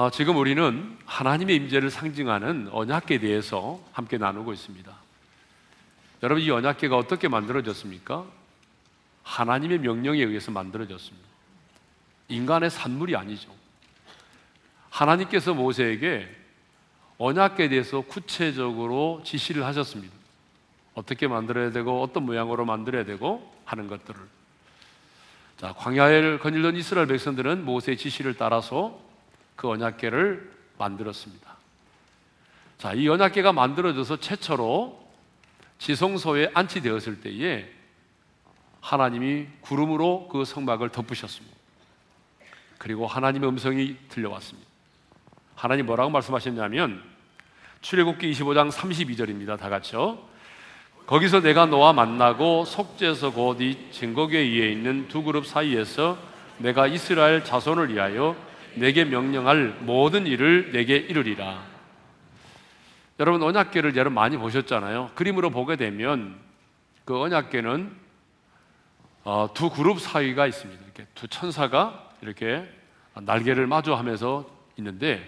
[0.00, 4.90] 어, 지금 우리는 하나님의 임재를 상징하는 언약계에 대해서 함께 나누고 있습니다.
[6.22, 8.24] 여러분 이 언약계가 어떻게 만들어졌습니까?
[9.24, 11.28] 하나님의 명령에 의해서 만들어졌습니다.
[12.28, 13.50] 인간의 산물이 아니죠.
[14.88, 16.34] 하나님께서 모세에게
[17.18, 20.14] 언약계에 대해서 구체적으로 지시를 하셨습니다.
[20.94, 24.18] 어떻게 만들어야 되고 어떤 모양으로 만들어야 되고 하는 것들을
[25.58, 29.09] 자 광야를 거닐던 이스라엘 백성들은 모세의 지시를 따라서
[29.60, 31.54] 그 언약계를 만들었습니다.
[32.78, 34.98] 자, 이 언약계가 만들어져서 최초로
[35.76, 37.70] 지성소에 안치되었을 때에
[38.80, 41.54] 하나님이 구름으로 그 성막을 덮으셨습니다.
[42.78, 44.66] 그리고 하나님의 음성이 들려왔습니다.
[45.56, 47.02] 하나님 뭐라고 말씀하셨냐면
[47.82, 49.58] 출애굽기 25장 32절입니다.
[49.58, 50.18] 다 같이요.
[51.06, 56.16] 거기서 내가 너와 만나고 속죄서 곧이 증거궤 위에 있는 두 그룹 사이에서
[56.56, 61.62] 내가 이스라엘 자손을 위하여 내게 명령할 모든 일을 내게 이루리라.
[63.18, 65.10] 여러분 언약궤를 여러분 많이 보셨잖아요.
[65.14, 66.38] 그림으로 보게 되면
[67.04, 67.90] 그 언약궤는
[69.24, 70.82] 어, 두 그룹 사이가 있습니다.
[70.82, 72.66] 이렇게 두 천사가 이렇게
[73.14, 75.22] 날개를 마주하면서 있는데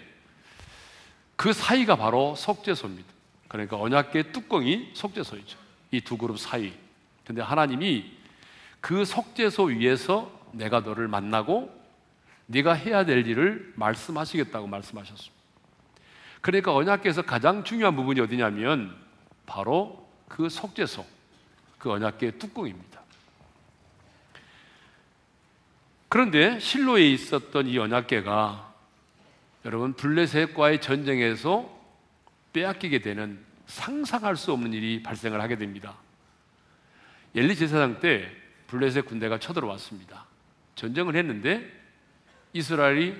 [1.37, 3.09] 그 사이가 바로 속죄소입니다.
[3.49, 5.59] 그러니까 언약궤 뚜껑이 속죄소이죠.
[5.91, 6.73] 이 두 그룹 사이.
[7.27, 8.11] 근데 하나님이
[8.81, 11.82] 그 속죄소 위에서 내가 너를 만나고
[12.47, 15.43] 네가 해야 될 일을 말씀하시겠다고 말씀하셨습니다.
[16.41, 18.97] 그러니까 언약궤에서 가장 중요한 부분이 어디냐면
[19.47, 21.07] 바로 그 속죄소,
[21.79, 23.01] 그 언약궤 뚜껑입니다.
[26.09, 28.75] 그런데 실로에 있었던 이 언약궤가
[29.65, 31.71] 여러분 블레셋과의 전쟁에서
[32.53, 35.97] 빼앗기게 되는 상상할 수 없는 일이 발생을 하게 됩니다.
[37.35, 38.31] 엘리 제사장 때
[38.67, 40.27] 블레셋 군대가 쳐들어왔습니다.
[40.75, 41.82] 전쟁을 했는데
[42.53, 43.17] 이스라엘이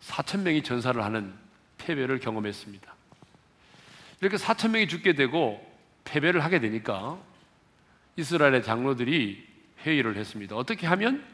[0.00, 1.34] 4천 명이 전사를 하는
[1.78, 2.94] 패배를 경험했습니다.
[4.20, 5.64] 이렇게 4천 명이 죽게 되고
[6.04, 7.18] 패배를 하게 되니까
[8.16, 9.46] 이스라엘의 장로들이
[9.80, 10.56] 회의를 했습니다.
[10.56, 11.24] 어떻게 하면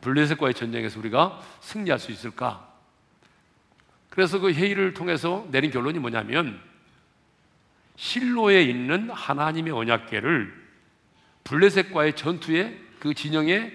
[0.00, 2.72] 블레셋과의 전쟁에서 우리가 승리할 수 있을까?
[4.10, 6.60] 그래서 그 회의를 통해서 내린 결론이 뭐냐면
[7.96, 10.66] 실로에 있는 하나님의 언약궤를
[11.44, 13.72] 블레셋과의 전투에 그 진영에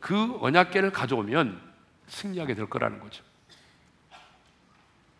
[0.00, 1.67] 그 언약궤를 가져오면
[2.08, 3.22] 승리하게 될 거라는 거죠.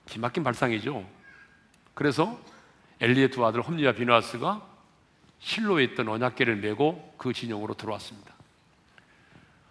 [0.07, 1.07] 기막힌 발상이죠.
[1.95, 2.39] 그래서
[3.01, 4.67] 엘리의 두 아들 홈리와 비누아스가
[5.39, 8.35] 실로에 있던 언약궤를 메고 그 진영으로 들어왔습니다.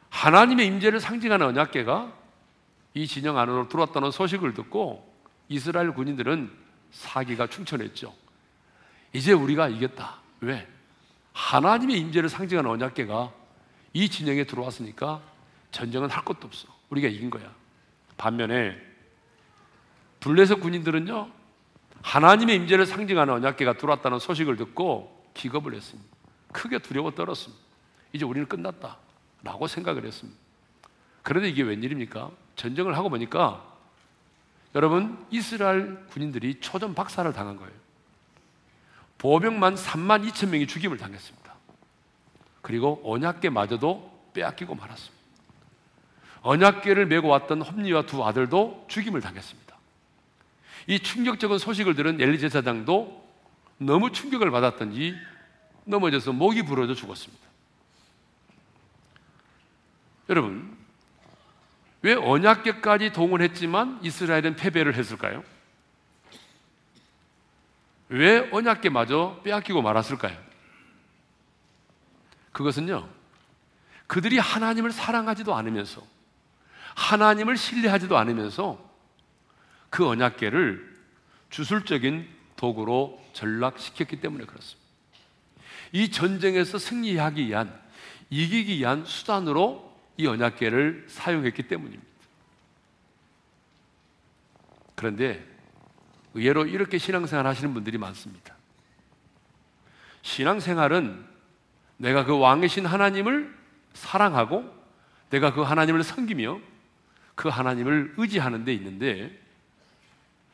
[0.10, 2.14] 하나님의 임재를 상징하는 언약궤가
[2.94, 5.14] 이 진영 안으로 들어왔다는 소식을 듣고
[5.50, 6.52] 이스라엘 군인들은
[6.92, 8.14] 사기가 충천했죠.
[9.14, 10.20] 이제 우리가 이겼다.
[10.42, 10.68] 왜?
[11.34, 13.32] 하나님의 임재를 상징하는 언약궤가
[13.94, 15.22] 이 진영에 들어왔으니까
[15.72, 16.77] 전쟁은 할 것도 없어.
[16.90, 17.54] 우리가 이긴 거야.
[18.18, 18.82] 반면에
[20.20, 21.30] 블레셋 군인들은요
[22.02, 26.10] 하나님의 임재를 상징하는 언약궤가 들어왔다는 소식을 듣고 기겁을 했습니다.
[26.52, 27.62] 크게 두려워 떨었습니다.
[28.14, 30.40] 이제 우리는 끝났다라고 생각을 했습니다.
[31.24, 32.32] 그런데 이게 웬일입니까?
[32.56, 33.64] 전쟁을 하고 보니까
[34.76, 37.72] 여러분 이스라엘 군인들이 초전 박살을 당한 거예요.
[39.18, 41.54] 보병만 3만 2천 명이 죽임을 당했습니다.
[42.62, 45.17] 그리고 언약궤마저도 빼앗기고 말았습니다.
[46.42, 49.76] 언약궤를 메고 왔던 홈리와 두 아들도 죽임을 당했습니다.
[50.88, 53.28] 이 충격적인 소식을 들은 엘리 제사장도
[53.80, 55.16] 너무 충격을 받았던지
[55.86, 57.46] 넘어져서 목이 부러져 죽었습니다.
[60.30, 60.78] 여러분,
[62.02, 65.44] 왜 언약궤까지 동원했지만 이스라엘은 패배를 했을까요?
[68.10, 70.38] 왜 언약궤마저 빼앗기고 말았을까요?
[72.52, 73.08] 그것은요,
[74.08, 76.02] 그들이 하나님을 사랑하지도 않으면서
[76.98, 78.84] 하나님을 신뢰하지도 않으면서
[79.92, 80.98] 그 언약계를
[81.52, 84.88] 주술적인 도구로 전락시켰기 때문에 그렇습니다.
[85.92, 87.80] 이 전쟁에서 승리하기 위한
[88.32, 92.04] 이기기 위한 수단으로 이 언약계를 사용했기 때문입니다.
[94.96, 95.46] 그런데
[96.34, 98.56] 의외로 이렇게 신앙생활 하시는 분들이 많습니다.
[100.24, 101.26] 신앙생활은
[101.98, 103.56] 내가 그 왕이신 하나님을
[103.94, 104.76] 사랑하고
[105.30, 106.60] 내가 그 하나님을 섬기며
[107.38, 109.32] 그 하나님을 의지하는 데 있는데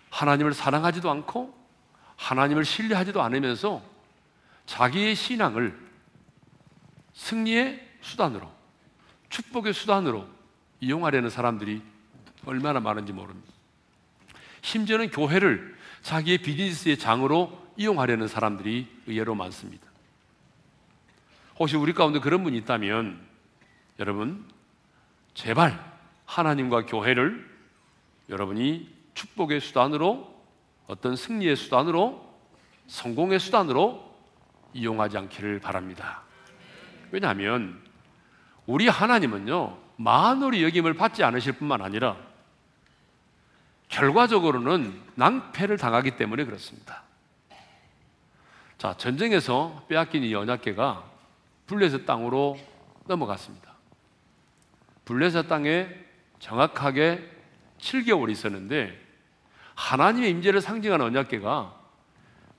[0.09, 1.57] 하나님을 사랑하지도 않고
[2.17, 3.81] 하나님을 신뢰하지도 않으면서
[4.65, 5.79] 자기의 신앙을
[7.13, 8.51] 승리의 수단으로
[9.29, 10.27] 축복의 수단으로
[10.81, 11.81] 이용하려는 사람들이
[12.45, 13.51] 얼마나 많은지 모릅니다.
[14.61, 19.87] 심지어는 교회를 자기의 비즈니스의 장으로 이용하려는 사람들이 의외로 많습니다.
[21.57, 23.25] 혹시 우리 가운데 그런 분이 있다면
[23.99, 24.45] 여러분
[25.33, 25.92] 제발
[26.25, 27.49] 하나님과 교회를
[28.29, 30.33] 여러분이 축복의 수단으로
[30.87, 32.33] 어떤 승리의 수단으로
[32.87, 34.13] 성공의 수단으로
[34.73, 36.23] 이용하지 않기를 바랍니다.
[37.11, 37.81] 왜냐하면
[38.65, 42.17] 우리 하나님은요 만월이 여김을 받지 않으실 뿐만 아니라
[43.89, 47.03] 결과적으로는 낭패를 당하기 때문에 그렇습니다.
[48.77, 51.03] 자 전쟁에서 빼앗긴 이 언약계가
[51.67, 52.57] 블레셋 땅으로
[53.05, 53.71] 넘어갔습니다.
[55.05, 55.87] 블레셋 땅에
[56.43, 57.25] 정확하게
[57.79, 58.99] 7개월 있었는데
[59.75, 61.73] 하나님의 임재를 상징하는 언약계가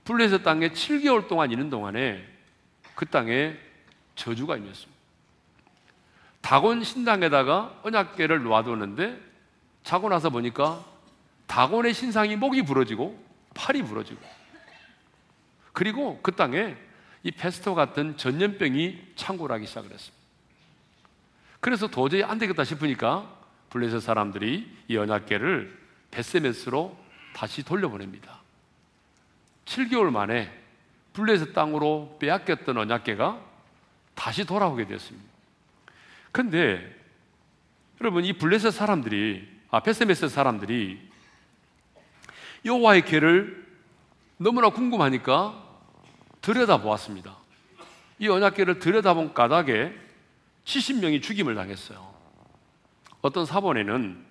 [0.05, 2.25] 블레셋 땅에 7개월 동안 있는 동안에
[2.95, 3.57] 그 땅에
[4.15, 4.95] 저주가 임했습니다.
[6.41, 9.21] 다곤 신당에다가 언약계를 놓아두는데
[9.83, 10.83] 자고 나서 보니까
[11.47, 13.23] 다곤의 신상이 목이 부러지고
[13.55, 14.21] 팔이 부러지고
[15.75, 16.75] 그리고 그 땅에
[17.23, 20.25] 이 페스토 같은 전염병이 창궐하기 시작을 했습니다.
[21.61, 23.34] 그래서 도저히 안 되겠다 싶으니까
[23.75, 25.77] 블레셋 사람들이 이 언약계를
[26.13, 26.97] 베세메스로
[27.35, 28.41] 다시 돌려보냅니다.
[29.65, 30.49] 7개월 만에
[31.13, 33.41] 블레셋 땅으로 빼앗겼던 언약계가
[34.15, 35.29] 다시 돌아오게 됐습니다.
[36.31, 36.97] 근데
[38.01, 41.11] 여러분 이 블레셋 사람들이 아 베세메스 사람들이
[42.65, 43.67] 여호와의 계를
[44.37, 45.61] 너무나 궁금하니까
[46.43, 47.37] 들여다보았습니다.
[48.21, 49.93] 이 언약계를 들여다본 까닭에
[50.65, 52.14] 70명이 죽임을 당했어요.
[53.25, 54.23] 어떤 사본에는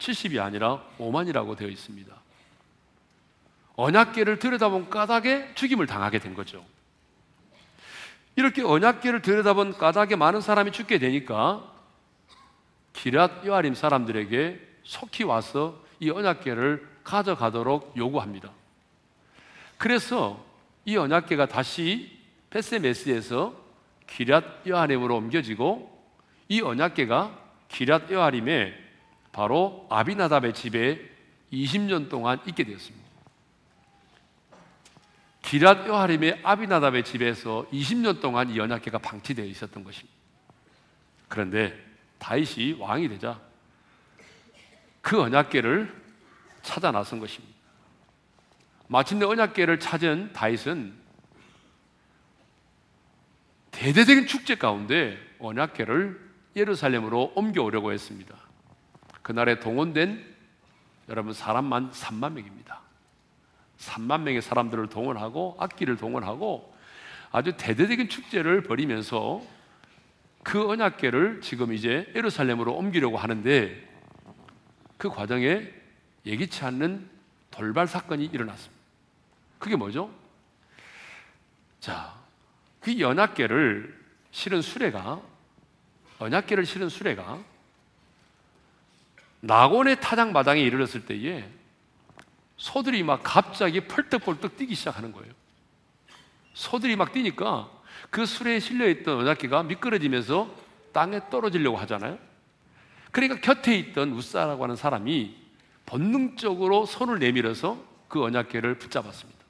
[0.00, 2.12] 70이 아니라 5만이라고 되어 있습니다.
[3.76, 6.64] 언약계를 들여다본 까닭에 죽임을 당하게 된 거죠.
[8.34, 11.64] 이렇게 언약계를 들여다본 까닭에 많은 사람이 죽게 되니까
[12.94, 18.50] 기랏 여아림 사람들에게 속히 와서 이 언약계를 가져가도록 요구합니다.
[19.78, 20.44] 그래서
[20.84, 22.18] 이 언약계가 다시
[22.50, 23.54] 베세메스에서
[24.08, 25.88] 기랏 여아림으로 옮겨지고
[26.48, 28.74] 이 언약계가 기랏 여아림에
[29.32, 31.00] 바로 아비나답의 집에
[31.52, 33.08] 20년 동안 있게 되었습니다.
[35.42, 40.14] 기랏 여아림의 아비나답의 집에서 20년 동안 이 언약계가 방치되어 있었던 것입니다.
[41.28, 41.78] 그런데
[42.18, 43.40] 다윗이 왕이 되자
[45.00, 46.00] 그 언약계를
[46.62, 47.56] 찾아 나선 것입니다.
[48.88, 50.94] 마침내 언약계를 찾은 다윗은
[53.70, 58.36] 대대적인 축제 가운데 언약계를 예루살렘으로 옮겨오려고 했습니다.
[59.22, 60.24] 그날에 동원된
[61.08, 62.80] 여러분 사람만 3만 명입니다.
[63.78, 66.74] 3만 명의 사람들을 동원하고 악기를 동원하고
[67.32, 69.42] 아주 대대적인 축제를 벌이면서
[70.42, 73.88] 그 언약계를 지금 이제 예루살렘으로 옮기려고 하는데
[74.96, 75.68] 그 과정에
[76.26, 77.08] 예기치 않는
[77.50, 78.80] 돌발 사건이 일어났습니다.
[79.58, 80.10] 그게 뭐죠?
[81.80, 82.14] 자,
[82.80, 83.98] 그 연합계를
[84.30, 85.20] 실은 수레가
[86.20, 87.38] 언약계를 실은 수레가
[89.40, 91.48] 낙원의 타작 마당에 이르렀을 때에
[92.56, 95.32] 소들이 막 갑자기 펄떡펄떡 뛰기 시작하는 거예요.
[96.52, 97.70] 소들이 막 뛰니까
[98.10, 100.54] 그 수레에 실려있던 언약계가 미끄러지면서
[100.92, 102.18] 땅에 떨어지려고 하잖아요.
[103.10, 105.36] 그러니까 곁에 있던 우사라고 하는 사람이
[105.86, 109.40] 본능적으로 손을 내밀어서 그 언약계를 붙잡았습니다.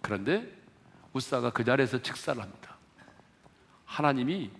[0.00, 0.50] 그런데
[1.12, 2.76] 우사가 그 자리에서 직사를 합니다.
[3.84, 4.50] 하나님이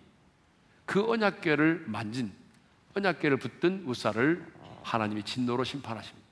[0.90, 2.32] 그 언약궤를 만진
[2.96, 4.44] 언약궤를 붙든 우사를
[4.82, 6.28] 하나님이 진노로 심판하십니다.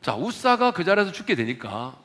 [0.00, 1.98] 자, 우사가 그 자리에서 죽게 되니까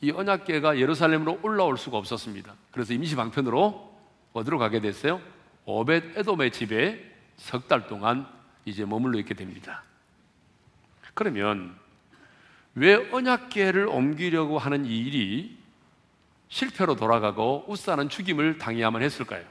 [0.00, 2.54] 이 언약궤가 예루살렘으로 올라올 수가 없었습니다.
[2.70, 3.94] 그래서 임시 방편으로
[4.32, 5.20] 어디로 가게 됐어요?
[5.66, 8.26] 오벳 에돔의 집에 석 달 동안
[8.64, 9.82] 이제 머물러 있게 됩니다.
[11.12, 11.76] 그러면
[12.74, 15.61] 왜 언약궤를 옮기려고 하는 이 일이
[16.52, 19.42] 실패로 돌아가고 우사는 죽임을 당해야만 했을까요?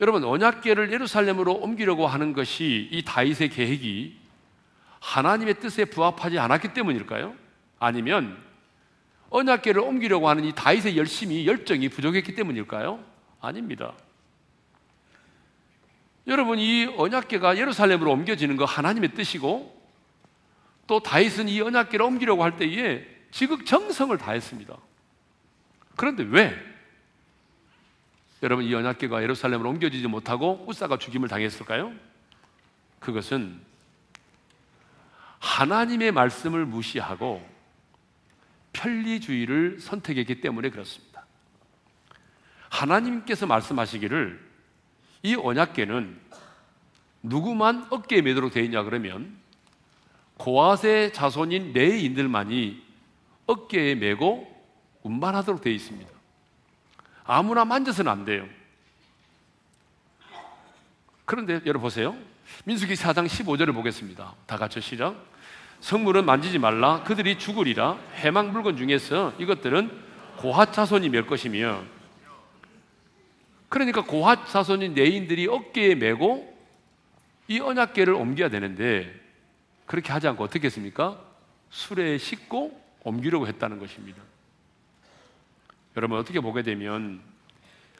[0.00, 4.18] 여러분 언약궤를 예루살렘으로 옮기려고 하는 것이 이 다윗의 계획이
[4.98, 7.36] 하나님의 뜻에 부합하지 않았기 때문일까요?
[7.78, 8.36] 아니면
[9.30, 12.98] 언약궤를 옮기려고 하는 이 다윗의 열심이 열정이 부족했기 때문일까요?
[13.40, 13.92] 아닙니다.
[16.26, 19.72] 여러분 이 언약궤가 예루살렘으로 옮겨지는 거 하나님의 뜻이고
[20.88, 24.76] 또 다윗은 이 언약궤를 옮기려고 할 때에 지극 정성을 다했습니다.
[25.96, 26.54] 그런데 왜?
[28.42, 31.92] 여러분 이 언약궤가 예루살렘으로 옮겨지지 못하고 우사가 죽임을 당했을까요?
[33.00, 33.60] 그것은
[35.38, 37.46] 하나님의 말씀을 무시하고
[38.72, 41.24] 편리주의를 선택했기 때문에 그렇습니다.
[42.68, 44.44] 하나님께서 말씀하시기를
[45.22, 46.20] 이 언약궤는
[47.22, 49.36] 누구만 어깨에 매도록 되어 있냐 그러면
[50.36, 52.84] 고아세 자손인 레인들만이
[53.46, 54.55] 어깨에 메고
[55.06, 56.10] 운반하도록 되어 있습니다.
[57.24, 58.46] 아무나 만져서는 안 돼요.
[61.24, 62.16] 그런데 여러분 보세요.
[62.64, 64.34] 민수기 4장 15절을 보겠습니다.
[64.46, 65.16] 다 같이 시작.
[65.80, 67.02] 성물은 만지지 말라.
[67.02, 67.98] 그들이 죽으리라.
[68.14, 69.90] 해망 물건 중에서 이것들은
[70.36, 71.82] 고핫 자손이 멸 것이며
[73.68, 76.56] 그러니까 고핫 자손인 내인들이 어깨에 메고
[77.48, 79.12] 이 언약계를 옮겨야 되는데
[79.86, 81.20] 그렇게 하지 않고 어떻게 했습니까?
[81.70, 84.22] 수레에 싣고 옮기려고 했다는 것입니다.
[85.96, 87.20] 여러분 어떻게 보게 되면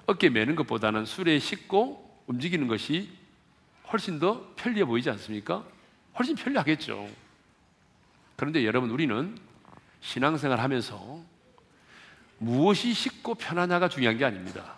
[0.07, 3.11] 어깨 매는 것보다는 수레에 싣고 움직이는 것이
[3.91, 5.65] 훨씬 더 편리해 보이지 않습니까?
[6.19, 7.09] 훨씬 편리하겠죠.
[8.37, 9.37] 그런데 여러분 우리는
[10.00, 11.21] 신앙생활 하면서
[12.38, 14.76] 무엇이 쉽고 편하냐가 중요한 게 아닙니다.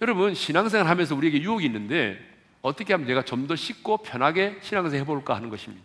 [0.00, 2.18] 여러분 신앙생활 하면서 우리에게 유혹이 있는데
[2.62, 5.84] 어떻게 하면 내가 좀 더 쉽고 편하게 신앙생활 해볼까 하는 것입니다.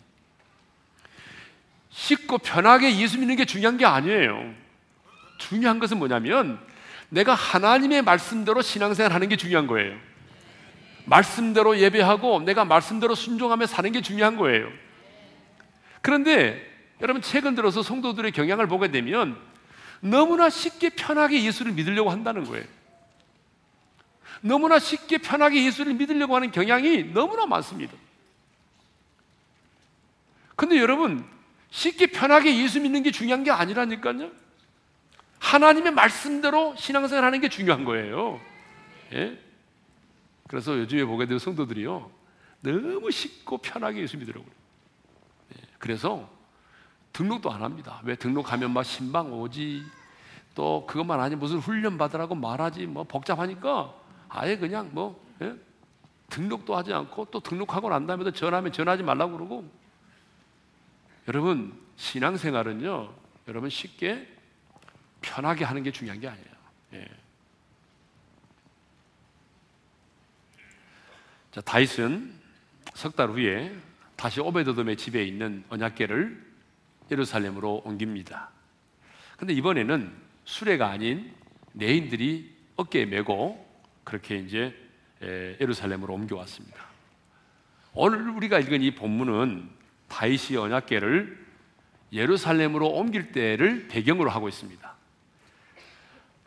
[1.90, 4.67] 쉽고 편하게 예수 믿는 게 중요한 게 아니에요.
[5.38, 6.58] 중요한 것은 뭐냐면
[7.08, 9.96] 내가 하나님의 말씀대로 신앙생활 하는 게 중요한 거예요.
[11.06, 14.68] 말씀대로 예배하고 내가 말씀대로 순종하며 사는 게 중요한 거예요.
[16.02, 16.62] 그런데
[17.00, 19.38] 여러분 최근 들어서 성도들의 경향을 보게 되면
[20.00, 22.64] 너무나 쉽게 편하게 예수를 믿으려고 한다는 거예요.
[24.40, 27.94] 너무나 쉽게 편하게 예수를 믿으려고 하는 경향이 너무나 많습니다.
[30.54, 31.24] 근데 여러분,
[31.70, 34.30] 쉽게 편하게 예수 믿는 게 중요한 게 아니라니까요.
[35.38, 38.40] 하나님의 말씀대로 신앙생활 하는 게 중요한 거예요.
[39.12, 39.38] 예?
[40.48, 42.10] 그래서 요즘에 보게 되는 성도들이요.
[42.60, 44.46] 너무 쉽고 편하게 예수 믿으려고
[45.54, 45.62] 예.
[45.78, 46.28] 그래서
[47.12, 48.00] 등록도 안 합니다.
[48.04, 49.84] 왜 등록하면 막 신방 오지
[50.54, 53.94] 또 그것만 아니 무슨 훈련 받으라고 말하지 뭐 복잡하니까
[54.28, 55.54] 아예 그냥 뭐 예?
[56.30, 59.70] 등록도 하지 않고 또 등록하고 난 다음에도 전화하면 전화하지 말라고 그러고
[61.28, 63.12] 여러분 신앙생활은요
[63.48, 64.37] 여러분 쉽게
[65.20, 66.46] 편하게 하는 게 중요한 게 아니에요.
[66.94, 67.08] 예.
[71.52, 72.32] 자 다윗은
[72.94, 73.74] 석 달 후에
[74.16, 76.46] 다시 오베드돔의 집에 있는 언약궤를
[77.10, 78.50] 예루살렘으로 옮깁니다.
[79.36, 80.12] 근데 이번에는
[80.44, 81.32] 수레가 아닌
[81.72, 83.64] 내인들이 어깨에 메고
[84.02, 84.74] 그렇게 이제
[85.60, 86.86] 예루살렘으로 옮겨왔습니다.
[87.94, 89.70] 오늘 우리가 읽은 이 본문은
[90.08, 91.46] 다윗이 언약궤를
[92.12, 94.87] 예루살렘으로 옮길 때를 배경으로 하고 있습니다.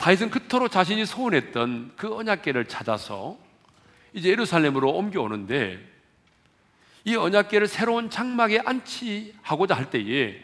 [0.01, 3.37] 다윗은 그토록 자신이 소원했던 그 언약궤를 찾아서
[4.13, 5.79] 이제 예루살렘으로 옮겨오는데
[7.05, 10.41] 이 언약궤를 새로운 장막에 안치하고자 할 때에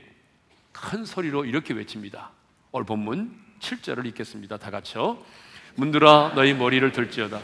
[0.71, 2.29] 큰 소리로 이렇게 외칩니다.
[2.71, 4.57] 오늘 본문 7절을 읽겠습니다.
[4.57, 5.17] 다 같이요.
[5.73, 7.39] 문들아 너희 머리를 들지어다.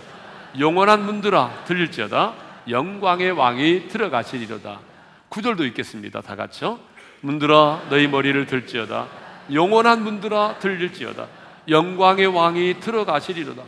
[0.59, 2.35] 영원한 문들아 들릴지어다.
[2.69, 4.81] 영광의 왕이 들어가시리로다.
[5.29, 6.21] 구절도 읽겠습니다.
[6.21, 6.79] 다 같이요
[7.21, 9.07] 문들아 너희 머리를 들지어다.
[9.51, 13.63] 영원한 문들아 들릴지어다 영광의 왕이 들어가시리로다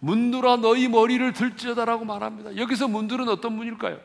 [0.00, 3.98] 문들아 너희 머리를 들지어다라고 말합니다 여기서 문들은 어떤 문일까요?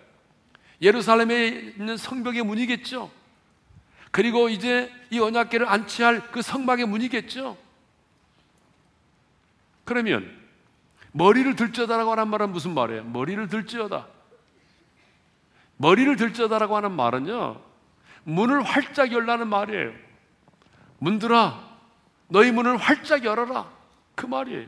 [0.81, 3.11] 예루살렘에 있는 성벽의 문이겠죠
[4.11, 7.57] 그리고 이제 이 언약궤를 안치할 그 성막의 문이겠죠
[9.85, 10.39] 그러면
[11.11, 13.03] 머리를 들쩌다라고 하는 말은 무슨 말이에요?
[13.05, 14.07] 머리를 들쩌다.
[15.77, 17.59] 머리를 들쩌다라고 하는 말은요.
[18.23, 19.91] 문을 활짝 열라는 말이에요.
[20.99, 21.68] 문들아,
[22.29, 23.69] 너희 문을 활짝 열어라.
[24.15, 24.67] 그 말이에요.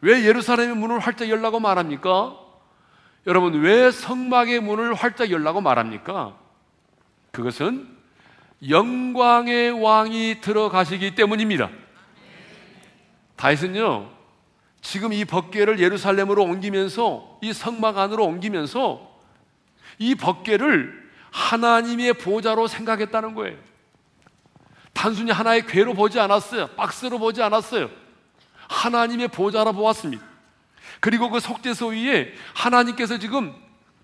[0.00, 2.38] 왜 예루살렘의 문을 활짝 열라고 말합니까?
[3.26, 6.36] 여러분, 왜 성막의 문을 활짝 열라고 말합니까?
[7.32, 7.88] 그것은
[8.68, 11.70] 영광의 왕이 들어가시기 때문입니다.
[13.36, 14.10] 다윗은요,
[14.82, 19.10] 지금 이 법궤를 예루살렘으로 옮기면서 이 성막 안으로 옮기면서
[19.98, 23.58] 이 법궤를 하나님의 보좌로 생각했다는 거예요.
[24.94, 26.68] 단순히 하나의 괴로 보지 않았어요.
[26.68, 27.90] 박스로 보지 않았어요.
[28.68, 30.24] 하나님의 보좌로 보았습니다.
[31.00, 33.54] 그리고 그 속죄소 위에 하나님께서 지금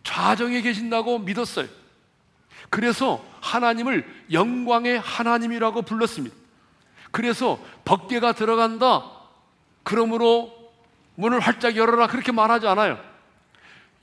[0.03, 1.67] 좌정에 계신다고 믿었어요.
[2.69, 6.37] 그래서 하나님을 영광의 하나님이라고 불렀습니다.
[7.11, 9.05] 그래서 법궤가 들어간다.
[9.83, 10.53] 그러므로
[11.15, 12.99] 문을 활짝 열어라 그렇게 말하지 않아요.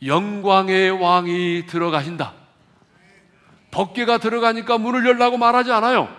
[0.04, 2.34] 영광의 왕이 들어가신다.
[3.72, 6.10] 법계가 들어가니까 문을 열라고 말하지 않아요.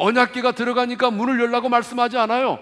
[0.00, 2.58] 언약계가 들어가니까 문을 열라고 말씀하지 않아요.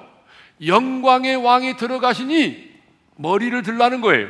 [0.66, 2.68] 영광의 왕이 들어가시니
[3.14, 4.28] 머리를 들라는 거예요.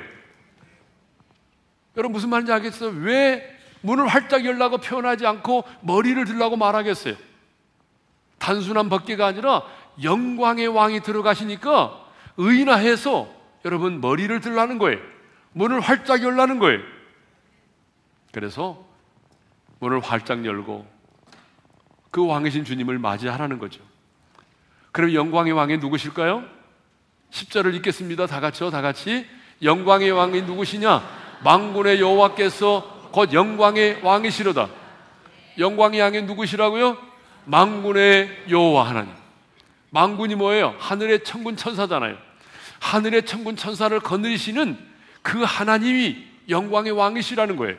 [1.97, 2.91] 여러분 무슨 말인지 알겠어요?
[3.01, 7.15] 왜 문을 활짝 열라고 표현하지 않고 머리를 들라고 말하겠어요?
[8.39, 9.63] 단순한 법계가 아니라
[10.03, 12.05] 영광의 왕이 들어가시니까
[12.37, 13.27] 의인화해서
[13.65, 15.01] 여러분 머리를 들라는 거예요.
[15.53, 16.81] 문을 활짝 열라는 거예요.
[18.33, 18.85] 그래서
[19.81, 20.98] 문을 활짝 열고
[22.11, 23.81] 그 왕이신 주님을 맞이하라는 거죠.
[24.93, 26.45] 그럼 영광의 왕이 누구실까요?
[27.31, 28.27] 10절을 읽겠습니다.
[28.27, 28.71] 다 같이요.
[28.71, 29.27] 다 같이.
[29.63, 31.03] 영광의 왕이 누구시냐?
[31.45, 34.69] 망군의 여호와께서 곧 영광의 왕이시로다.
[35.59, 36.97] 영광의 왕이 누구시라고요?
[37.45, 39.13] 망군의 여호와 하나님.
[39.91, 40.75] 망군이 뭐예요?
[40.79, 42.17] 하늘의 천군 천사잖아요.
[42.81, 44.79] 하늘의 천군 천사를 거느리시는
[45.23, 47.77] 그 하나님이 영광의 왕이시라는 거예요.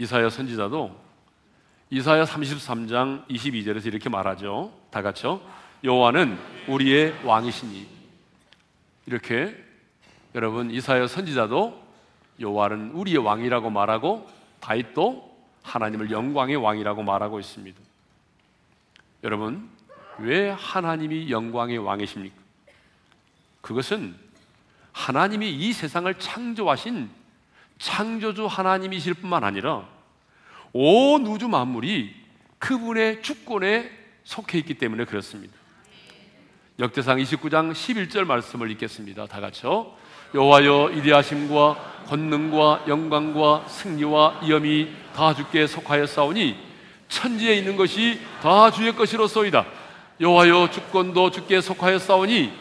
[0.00, 0.98] 이사야 선지자도
[1.90, 4.72] 이사야 33장 22절에서 이렇게 말하죠.
[4.90, 5.42] 다 같이요.
[5.84, 6.38] 여호와는
[6.68, 7.86] 우리의 왕이시니.
[9.04, 9.62] 이렇게
[10.34, 11.84] 여러분 이사야 선지자도
[12.40, 14.26] 여호와는 우리의 왕이라고 말하고
[14.60, 17.78] 다윗도 하나님을 영광의 왕이라고 말하고 있습니다.
[19.22, 19.68] 여러분
[20.18, 22.36] 왜 하나님이 영광의 왕이십니까?
[23.60, 24.16] 그것은
[24.92, 27.19] 하나님이 이 세상을 창조하신
[27.80, 29.88] 창조주 하나님이실 뿐만 아니라
[30.72, 32.14] 온 우주 만물이
[32.58, 33.90] 그분의 주권에
[34.22, 35.54] 속해 있기 때문에 그렇습니다.
[36.78, 39.26] 역대상 29장 11절 말씀을 읽겠습니다.
[39.26, 39.94] 다 같이요.
[40.34, 46.56] 여호와여 이대하심과 권능과 영광과 승리와 위엄이 다 주께 속하였사오니
[47.08, 49.66] 천지에 있는 것이 다 주의 것이로소이다.
[50.20, 52.52] 여호와여 주권도 주께 속하였사오니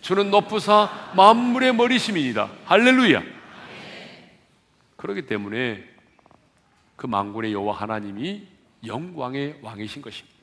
[0.00, 2.48] 주는 높으사 만물의 머리심이니다.
[2.64, 3.39] 할렐루야.
[5.00, 5.82] 그렇기 때문에
[6.94, 8.46] 그 만군의 여호와 하나님이
[8.84, 10.36] 영광의 왕이신 것입니다.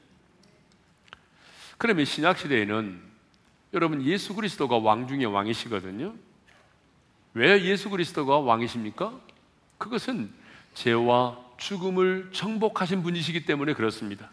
[1.78, 3.00] 그러면 신약 시대에는
[3.76, 6.16] 여러분 예수 그리스도가 왕 중의 왕이시거든요.
[7.36, 9.14] 왜 예수 그리스도가 왕이십니까?
[9.78, 10.32] 그것은
[10.74, 14.32] 죄와 죽음을 정복하신 분이시기 때문에 그렇습니다.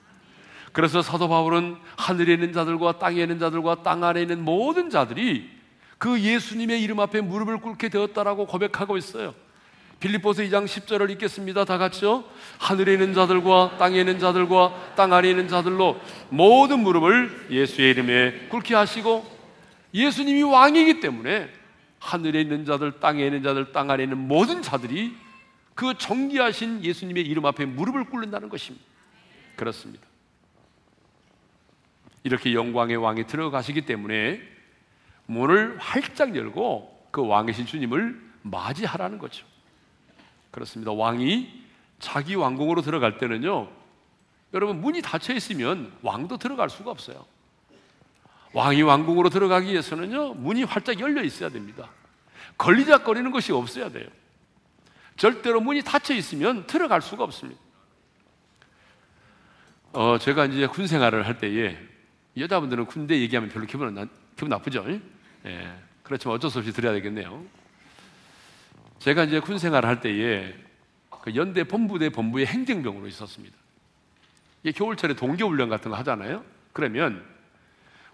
[0.72, 5.50] 그래서 사도 바울은 하늘에 있는 자들과 땅에 있는 자들과 땅 아래에 있는 모든 자들이
[5.98, 9.34] 그 예수님의 이름 앞에 무릎을 꿇게 되었다라고 고백하고 있어요.
[10.04, 11.64] 빌립보서 2장 10절을 읽겠습니다.
[11.64, 12.24] 다 같이요.
[12.58, 18.74] 하늘에 있는 자들과 땅에 있는 자들과 땅 아래에 있는 자들로 모든 무릎을 예수의 이름에 꿇게
[18.74, 19.24] 하시고
[19.94, 21.48] 예수님이 왕이기 때문에
[22.00, 25.16] 하늘에 있는 자들, 땅에 있는 자들, 땅 아래에 있는 모든 자들이
[25.74, 28.84] 그 정기하신 예수님의 이름 앞에 무릎을 꿇는다는 것입니다.
[29.56, 30.06] 그렇습니다.
[32.24, 34.42] 이렇게 영광의 왕이 들어가시기 때문에
[35.26, 39.53] 문을 활짝 열고 그 왕이신 주님을 맞이하라는 거죠.
[40.54, 40.92] 그렇습니다.
[40.92, 41.64] 왕이
[41.98, 43.68] 자기 왕궁으로 들어갈 때는요,
[44.52, 47.26] 여러분 문이 닫혀 있으면 왕도 들어갈 수가 없어요.
[48.52, 51.90] 왕이 왕궁으로 들어가기 위해서는요, 문이 활짝 열려 있어야 됩니다.
[52.56, 54.06] 걸리작거리는 것이 없어야 돼요.
[55.16, 57.60] 절대로 문이 닫혀 있으면 들어갈 수가 없습니다.
[59.92, 61.76] 어, 제가 이제 군 생활을 할 때에
[62.36, 64.86] 여자분들은 군대 얘기하면 별로 기분, 나, 기분 나쁘죠?
[65.46, 65.74] 예.
[66.04, 67.44] 그렇지만 어쩔 수 없이 드려야 되겠네요.
[69.04, 70.54] 제가 이제 군 생활을 할 때에
[71.10, 73.54] 그 연대 본부대 본부의 행정병으로 있었습니다.
[74.62, 76.42] 이게 겨울철에 동계훈련 같은 거 하잖아요.
[76.72, 77.22] 그러면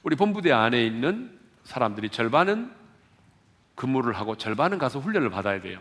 [0.03, 2.73] 우리 본부대 안에 있는 사람들이 절반은
[3.77, 5.79] 근무를 하고 절반은 가서 훈련을 받아야 돼요.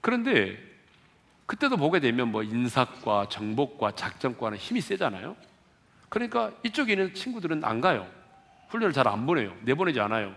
[0.00, 0.56] 그런데
[1.46, 5.36] 그때도 보게 되면 뭐 인사과 정복과 작전과는 힘이 세잖아요.
[6.08, 8.06] 그러니까 이쪽에 있는 친구들은 안 가요.
[8.68, 9.52] 훈련을 잘 안 보내요.
[9.62, 10.32] 내보내지 않아요.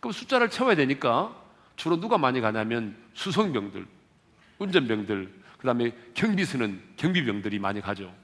[0.00, 1.39] 그럼 숫자를 채워야 되니까
[1.80, 3.86] 주로 누가 많이 가냐면 수송병들,
[4.58, 8.14] 운전병들, 그 다음에 경비수는 경비병들이 많이 가죠.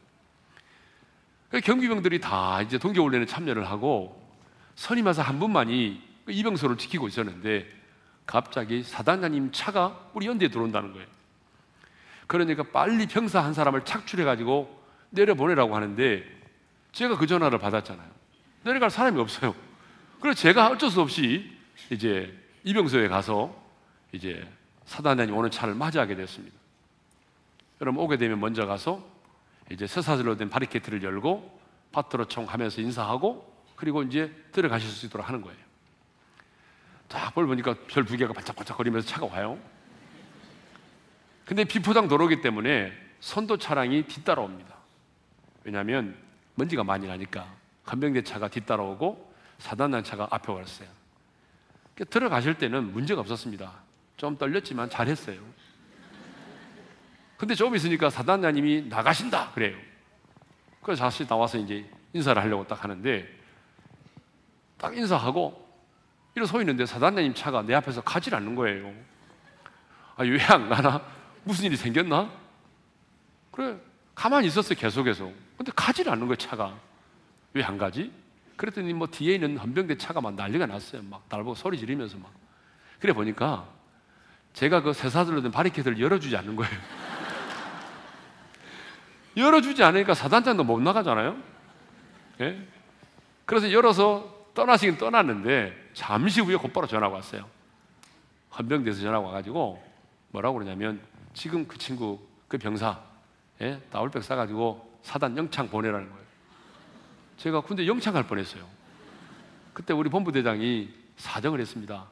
[1.48, 4.30] 그 경비병들이 다 이제 동계훈련에 참여를 하고
[4.74, 7.66] 선임하사 한 분만이 그 이병소를 지키고 있었는데
[8.26, 11.06] 갑자기 사단장님 차가 우리 연대에 들어온다는 거예요.
[12.26, 16.22] 그러니까 빨리 병사 한 사람을 착출해 가지고 내려보내라고 하는데
[16.92, 18.10] 제가 그 전화를 받았잖아요.
[18.64, 19.54] 내려갈 사람이 없어요.
[20.20, 21.50] 그래서 제가 어쩔 수 없이
[21.88, 23.54] 이제 이병소에 가서
[24.10, 24.46] 이제
[24.86, 26.56] 사단장님 오는 차를 맞이하게 됐습니다.
[27.80, 29.04] 여러분 오게 되면 먼저 가서
[29.70, 31.60] 이제 쇠사슬로 된 바리케이트를 열고
[31.92, 35.56] 파트로 총 하면서 인사하고 그리고 이제 들어가실 수 있도록 하는 거예요.
[37.08, 39.58] 딱 볼 보니까 별 두 개가 반짝반짝 거리면서 차가 와요.
[41.44, 44.74] 근데 비포장 도로기 때문에 선도 차량이 뒤따라옵니다.
[45.62, 46.16] 왜냐하면
[46.56, 47.46] 먼지가 많이 나니까
[47.84, 50.88] 간병대 차가 뒤따라오고 사단난 차가 앞에 왔어요.
[52.04, 53.72] 들어가실 때는 문제가 없었습니다.
[54.16, 55.38] 좀 떨렸지만 잘했어요.
[57.36, 59.76] 근데 좀 있으니까 사단장님이 나가신다 그래요.
[60.82, 63.28] 그래서 다시 나와서 이제 인사를 하려고 딱 하는데
[64.78, 65.66] 딱 인사하고
[66.34, 68.92] 이러 서 있는데 사단장님 차가 내 앞에서 가질 않는 거예요.
[70.16, 71.02] 아, 왜 안 가나?
[71.44, 72.30] 무슨 일이 생겼나?
[73.50, 73.76] 그래,
[74.14, 75.30] 가만히 있었어요, 계속해서.
[75.56, 76.74] 근데 가질 않는 거예요, 차가.
[77.52, 78.12] 왜 안 가지?
[78.56, 81.02] 그랬더니 뭐 뒤에 있는 헌병대 차가 막 난리가 났어요.
[81.02, 82.32] 막 날보고 소리 지르면서 막.
[82.98, 83.68] 그래 보니까
[84.54, 86.72] 제가 그 새사들로 된 바리케이트를 열어주지 않는 거예요.
[89.36, 91.36] 열어주지 않으니까 사단장도 못 나가잖아요.
[92.40, 92.66] 예?
[93.44, 97.46] 그래서 열어서 떠나시긴 떠났는데 잠시 후에 곧바로 전화가 왔어요.
[98.58, 99.82] 헌병대에서 전화가 와가지고
[100.30, 101.00] 뭐라고 그러냐면
[101.34, 102.98] 지금 그 친구 그 병사
[103.60, 103.80] 예?
[103.90, 106.25] 나올백 싸가지고 사단 영창 보내라는 거예요.
[107.36, 108.64] 제가 군대 영창 갈 뻔했어요.
[109.72, 112.06] 그때 우리 본부대장이 사정을 했습니다.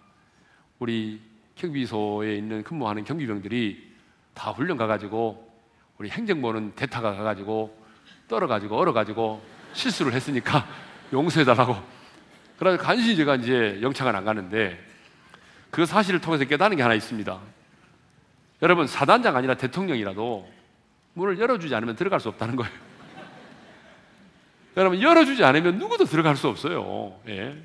[0.79, 1.21] 우리
[1.57, 3.95] 경비소에 있는 근무하는 경비병들이
[4.35, 5.51] 다 훈련 가가지고
[5.99, 7.83] 우리 행정부는 대타가 가가지고
[8.29, 10.67] 떨어가지고 얼어가지고 실수를 했으니까
[11.13, 11.77] 용서해달라고.
[12.59, 14.79] 그래서 간신히 제가 이제 영창을 안 가는데
[15.71, 17.41] 그 사실을 통해서 깨닫는 게 하나 있습니다.
[18.63, 20.49] 여러분 사단장 아니라 대통령이라도
[21.15, 22.94] 문을 열어주지 않으면 들어갈 수 없다는 거예요.
[24.77, 27.19] 여러분 열어주지 않으면 누구도 들어갈 수 없어요.
[27.29, 27.57] 예.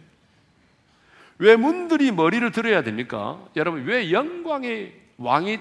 [1.40, 3.40] 왜 문들이 머리를 들어야 됩니까?
[3.56, 5.60] 여러분 왜 영광의 왕이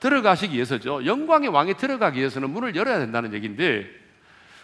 [0.00, 1.04] 들어가시기 위해서죠.
[1.04, 3.86] 영광의 왕이 들어가기 위해서는 문을 열어야 된다는 얘기인데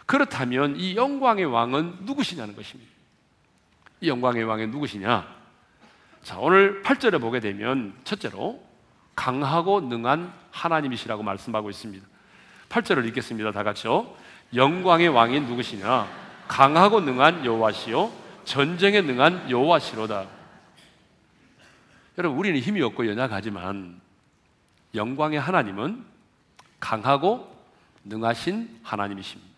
[0.06, 2.90] 그렇다면 이 영광의 왕은 누구시냐는 것입니다.
[4.00, 5.36] 이 영광의 왕이 누구시냐?
[6.22, 8.62] 자, 오늘 8절에 보게 되면 첫째로
[9.14, 12.06] 강하고 능한 하나님이시라고 말씀하고 있습니다.
[12.68, 13.52] 8절을 읽겠습니다.
[13.52, 14.14] 다 같이요.
[14.54, 16.08] 영광의 왕이 누구시냐?
[16.48, 18.12] 강하고 능한 여호와시요
[18.44, 20.26] 전쟁에 능한 여호와시로다.
[22.16, 24.00] 여러분 우리는 힘이 없고 연약하지만
[24.94, 26.04] 영광의 하나님은
[26.80, 27.54] 강하고
[28.04, 29.48] 능하신 하나님이십니다.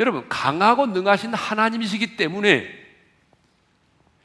[0.00, 2.68] 여러분 강하고 능하신 하나님이시기 때문에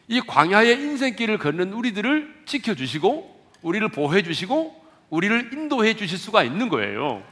[0.08, 7.24] 이 광야의 인생길을 걷는 우리들을 지켜주시고 우리를 보호해 주시고 우리를 인도해 주실 수가 있는 거예요.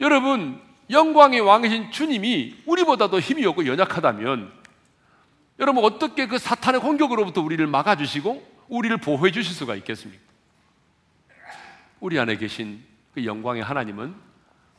[0.00, 4.52] 여러분 영광의 왕이신 주님이 우리보다도 힘이 없고 연약하다면
[5.58, 10.22] 여러분 어떻게 그 사탄의 공격으로부터 우리를 막아주시고 우리를 보호해 주실 수가 있겠습니까?
[12.00, 12.82] 우리 안에 계신
[13.12, 14.14] 그 영광의 하나님은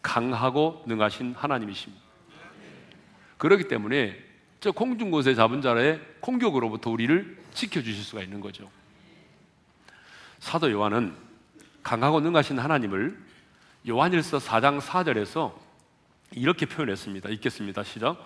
[0.01, 2.01] 강하고 능하신 하나님이십니다.
[3.37, 4.17] 그렇기 때문에
[4.61, 8.69] 저 공중 곳에 잡은 자의 공격으로부터 우리를 지켜 주실 수가 있는 거죠.
[10.39, 11.13] 사도 요한은
[11.83, 13.28] 강하고 능하신 하나님을
[13.87, 15.53] 요한일서 4장 4절에서
[16.31, 17.29] 이렇게 표현했습니다.
[17.29, 17.83] 읽겠습니다.
[17.83, 18.17] 시작.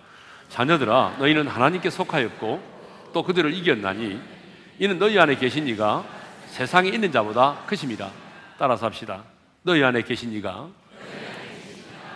[0.48, 2.74] 자녀들아 너희는 하나님께 속하였고
[3.12, 4.20] 또 그들을 이겼나니
[4.78, 6.04] 이는 너희 안에 계신 이가
[6.48, 8.10] 세상에 있는 자보다 크심이라.
[8.58, 9.24] 따라서 합시다.
[9.62, 10.68] 너희 안에 계신 이가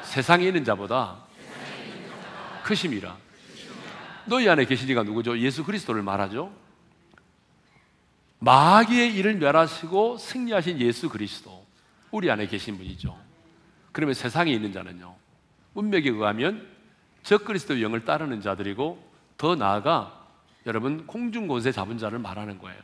[0.02, 1.16] 세상에 있는 자보다
[2.64, 3.16] 크심이라.
[4.26, 5.38] 너희 안에 계신 이가 누구죠?
[5.38, 6.52] 예수 그리스도를 말하죠.
[8.40, 11.66] 마귀의 일을 멸하시고 승리하신 예수 그리스도.
[12.10, 13.27] 우리 안에 계신 분이죠.
[13.92, 15.14] 그러면 세상에 있는 자는요.
[15.74, 16.66] 문맥에 의하면
[17.22, 20.26] 적 그리스도의 영을 따르는 자들이고 더 나아가
[20.66, 22.78] 여러분 공중곳에 잡은 자를 말하는 거예요.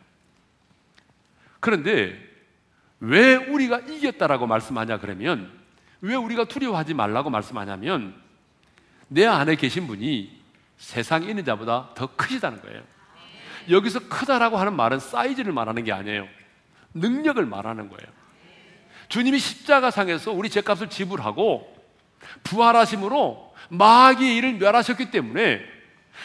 [1.60, 2.18] 그런데
[3.00, 5.50] 왜 우리가 이겼다라고 말씀하냐 그러면
[6.00, 8.14] 왜 우리가 두려워하지 말라고 말씀하냐면
[9.08, 10.42] 내 안에 계신 분이
[10.76, 12.82] 세상에 있는 자보다 더 크시다는 거예요.
[13.70, 16.28] 여기서 크다라고 하는 말은 사이즈를 말하는 게 아니에요.
[16.92, 18.23] 능력을 말하는 거예요.
[19.08, 21.74] 주님이 십자가상에서 우리 죄값을 지불하고
[22.42, 25.60] 부활하심으로 마귀의 일을 멸하셨기 때문에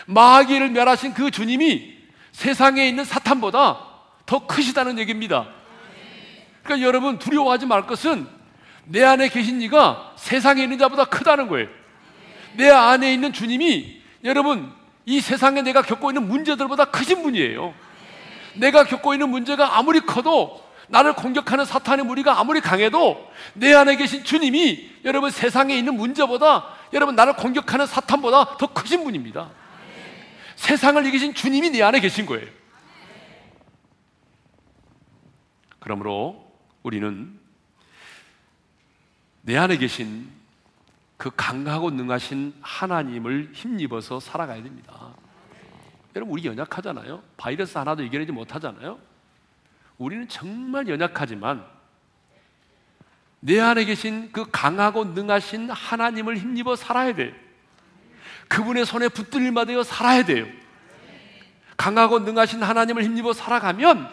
[0.06, 1.98] 마귀의 일을 멸하신 그 주님이
[2.32, 3.86] 세상에 있는 사탄보다
[4.26, 5.48] 더 크시다는 얘기입니다.
[6.64, 8.28] 그러니까 여러분 두려워하지 말 것은
[8.86, 11.68] 내 안에 계신 이가 세상에 있는 자보다 크다는 거예요.
[12.56, 14.72] 내 안에 있는 주님이 여러분
[15.06, 17.74] 이 세상에 내가 겪고 있는 문제들보다 크신 분이에요.
[18.56, 24.24] 내가 겪고 있는 문제가 아무리 커도 나를 공격하는 사탄의 무리가 아무리 강해도 내 안에 계신
[24.24, 29.52] 주님이 여러분 세상에 있는 문제보다 여러분 나를 공격하는 사탄보다 더 크신 분입니다.
[30.56, 32.48] 세상을 이기신 주님이 내 안에 계신 거예요.
[35.80, 36.52] 그러므로
[36.84, 37.40] 우리는
[39.42, 40.30] 내 안에 계신
[41.18, 45.14] 그 강하고 능하신 하나님을 힘입어서 살아가야 됩니다.
[46.16, 47.22] 여러분, 우리 연약하잖아요.
[47.38, 49.00] 바이러스 하나도 이겨내지 못하잖아요.
[50.00, 51.64] 우리는 정말 연약하지만
[53.42, 57.34] 내 안에 계신 그 강하고 능하신 하나님을 힘입어 살아야 돼
[58.48, 60.48] 그분의 손에 붙들림마 되어 살아야 돼요.
[61.78, 64.10] 강하고 능하신 하나님을 힘입어 살아가면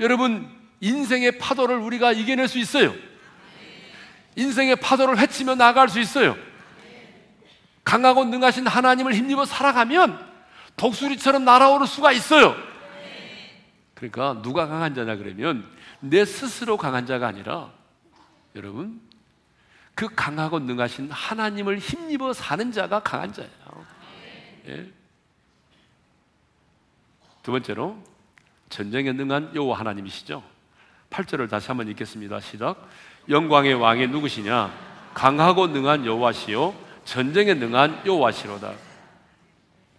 [0.00, 0.48] 여러분
[0.80, 2.94] 인생의 파도를 우리가 이겨낼 수 있어요.
[4.36, 6.36] 인생의 파도를 헤치며 나갈 수 있어요.
[7.84, 10.18] 강하고 능하신 하나님을 힘입어 살아가면
[10.76, 12.71] 독수리처럼 날아오를 수가 있어요.
[14.02, 15.64] 그러니까 누가 강한 자냐 그러면
[16.00, 17.70] 내 스스로 강한 자가 아니라
[18.56, 19.00] 여러분
[19.94, 23.52] 그 강하고 능하신 하나님을 힘입어 사는 자가 강한 자예요.
[24.66, 24.90] 예.
[27.44, 27.96] 두 번째로
[28.70, 30.42] 전쟁에 능한 여호와 하나님이시죠.
[31.10, 32.40] 8절을 다시 한번 읽겠습니다.
[32.40, 32.88] 시작.
[33.28, 34.72] 영광의 왕이 누구시냐?
[35.14, 38.72] 강하고 능한 여호와시요 전쟁에 능한 여호와시로다.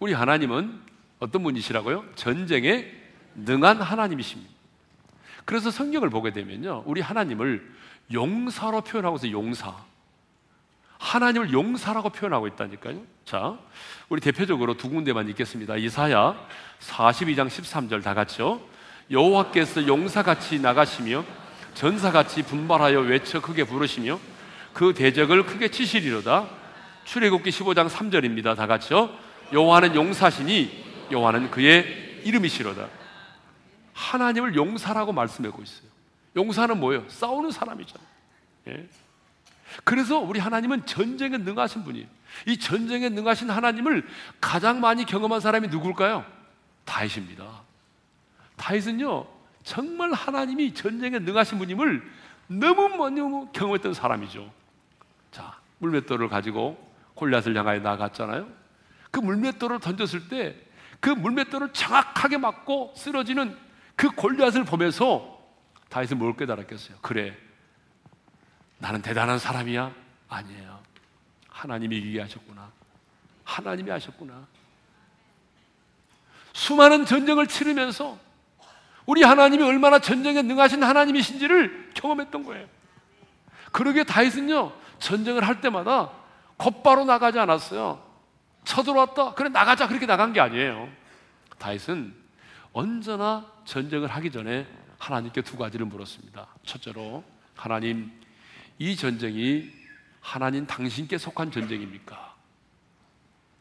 [0.00, 0.82] 우리 하나님은
[1.20, 2.04] 어떤 분이시라고요?
[2.16, 3.03] 전쟁에
[3.34, 4.52] 능한 하나님이십니다.
[5.44, 6.84] 그래서 성경을 보게 되면요.
[6.86, 7.74] 우리 하나님을
[8.12, 9.32] 용사로 표현하고 있어요.
[9.32, 9.74] 용사.
[10.98, 13.02] 하나님을 용사라고 표현하고 있다니까요.
[13.24, 13.58] 자,
[14.08, 15.76] 우리 대표적으로 두 군데만 읽겠습니다.
[15.76, 16.34] 이사야
[16.80, 18.60] 42장 13절 다 같이요.
[19.10, 21.24] 여호와께서 용사같이 나가시며
[21.74, 24.18] 전사같이 분발하여 외쳐 크게 부르시며
[24.72, 26.48] 그 대적을 크게 치시리로다.
[27.04, 28.56] 출애굽기 15장 3절입니다.
[28.56, 29.10] 다 같이요.
[29.52, 32.88] 여호와는 용사시니 여호와는 그의 이름이시로다.
[33.94, 35.88] 하나님을 용사라고 말씀하고 있어요.
[36.36, 37.08] 용사는 뭐예요?
[37.08, 38.06] 싸우는 사람이잖아요.
[38.68, 38.88] 예?
[39.84, 42.06] 그래서 우리 하나님은 전쟁에 능하신 분이에요.
[42.46, 44.06] 이 전쟁에 능하신 하나님을
[44.40, 46.24] 가장 많이 경험한 사람이 누굴까요?
[46.84, 47.62] 다윗입니다.
[48.56, 49.26] 다윗은요,
[49.62, 52.02] 정말 하나님이 전쟁에 능하신 분임을
[52.48, 54.52] 너무 너무 경험했던 사람이죠.
[55.30, 58.48] 자, 물맷돌을 가지고 골리앗을 향하여 나갔잖아요.
[59.10, 60.64] 그 물맷돌을 던졌을 때
[61.04, 63.54] 그 물맷돌을 정확하게 맞고 쓰러지는
[63.96, 65.40] 그 골리앗을 보면서
[65.88, 66.98] 다윗은 뭘 깨달았겠어요?
[67.00, 67.36] 그래,
[68.78, 69.94] 나는 대단한 사람이야?
[70.28, 70.82] 아니에요.
[71.48, 72.70] 하나님이 이기게 하셨구나.
[73.44, 74.46] 하나님이 하셨구나.
[76.52, 78.18] 수많은 전쟁을 치르면서
[79.06, 82.66] 우리 하나님이 얼마나 전쟁에 능하신 하나님이신지를 경험했던 거예요.
[83.72, 86.10] 그러게 다윗은요, 전쟁을 할 때마다
[86.56, 88.02] 곧바로 나가지 않았어요.
[88.64, 89.34] 쳐들어왔다.
[89.34, 89.88] 그래, 나가자.
[89.88, 90.88] 그렇게 나간 게 아니에요.
[91.58, 92.23] 다윗은
[92.74, 94.66] 언제나 전쟁을 하기 전에
[94.98, 96.48] 하나님께 두 가지를 물었습니다.
[96.64, 98.10] 첫째로, 하나님,
[98.78, 99.70] 이 전쟁이
[100.20, 102.34] 하나님 당신께 속한 전쟁입니까?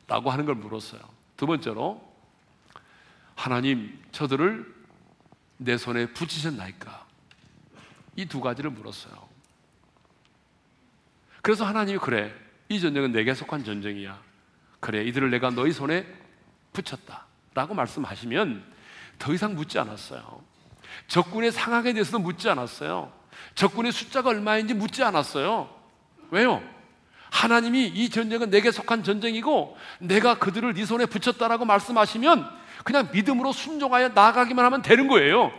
[0.08, 1.02] 라고 하는 걸 물었어요.
[1.38, 2.04] 두 번째로,
[3.36, 4.73] 하나님, 저들을
[5.58, 7.06] 내 손에 붙이셨나이까?
[8.15, 9.13] 이 두 가지를 물었어요.
[11.43, 12.34] 그래서 하나님이 그래,
[12.69, 14.19] 이 전쟁은 내게 속한 전쟁이야.
[14.80, 16.06] 그래, 이들을 내가 너희 손에
[16.73, 17.26] 붙였다.
[17.54, 18.72] 라고 말씀하시면
[19.19, 20.41] 더 이상 묻지 않았어요.
[21.08, 23.12] 적군의 상황에 대해서도 묻지 않았어요.
[23.56, 25.69] 적군의 숫자가 얼마인지 묻지 않았어요.
[26.32, 26.62] 왜요?
[27.30, 32.47] 하나님이 이 전쟁은 내게 속한 전쟁이고 내가 그들을 네 손에 붙였다라고 말씀하시면
[32.84, 35.52] 그냥 믿음으로 순종하여 나아가기만 하면 되는 거예요.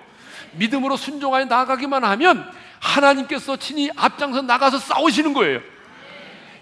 [0.52, 5.60] 믿음으로 순종하여 나아가기만 하면 하나님께서 친히 앞장서 나가서 싸우시는 거예요.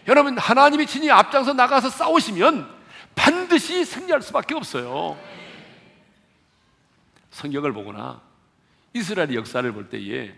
[0.09, 2.69] 여러분, 하나님이 친히 앞장서 나가서 싸우시면
[3.15, 5.17] 반드시 승리할 수밖에 없어요.
[7.33, 8.23] 성경을 보거나
[8.95, 10.35] 이스라엘의 역사를 볼 때에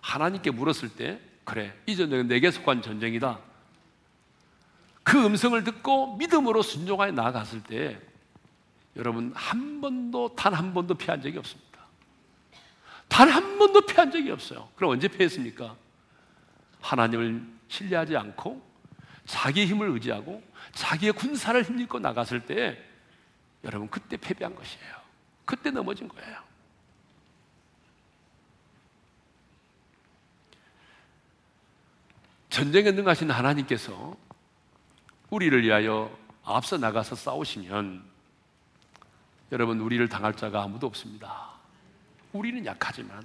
[0.00, 3.38] 하나님께 물었을 때 그래 이 전쟁은 내게 속한 전쟁이다.
[5.02, 8.00] 그 음성을 듣고 믿음으로 순종하여 나아갔을 때
[8.96, 11.80] 여러분 한 번도 단 한 번도 피한 적이 없습니다.
[13.08, 14.68] 단 한 번도 피한 적이 없어요.
[14.76, 15.76] 그럼 언제 피했습니까?
[16.80, 18.62] 하나님을 신뢰하지 않고
[19.26, 20.42] 자기의 힘을 의지하고
[20.72, 22.82] 자기의 군사를 힘입고 나갔을 때
[23.62, 25.03] 여러분 그때 패배한 것이에요.
[25.44, 26.38] 그때 넘어진 거예요.
[32.50, 34.16] 전쟁에 능하신 하나님께서
[35.30, 38.04] 우리를 위하여 앞서 나가서 싸우시면
[39.50, 41.50] 여러분 우리를 당할 자가 아무도 없습니다.
[42.32, 43.24] 우리는 약하지만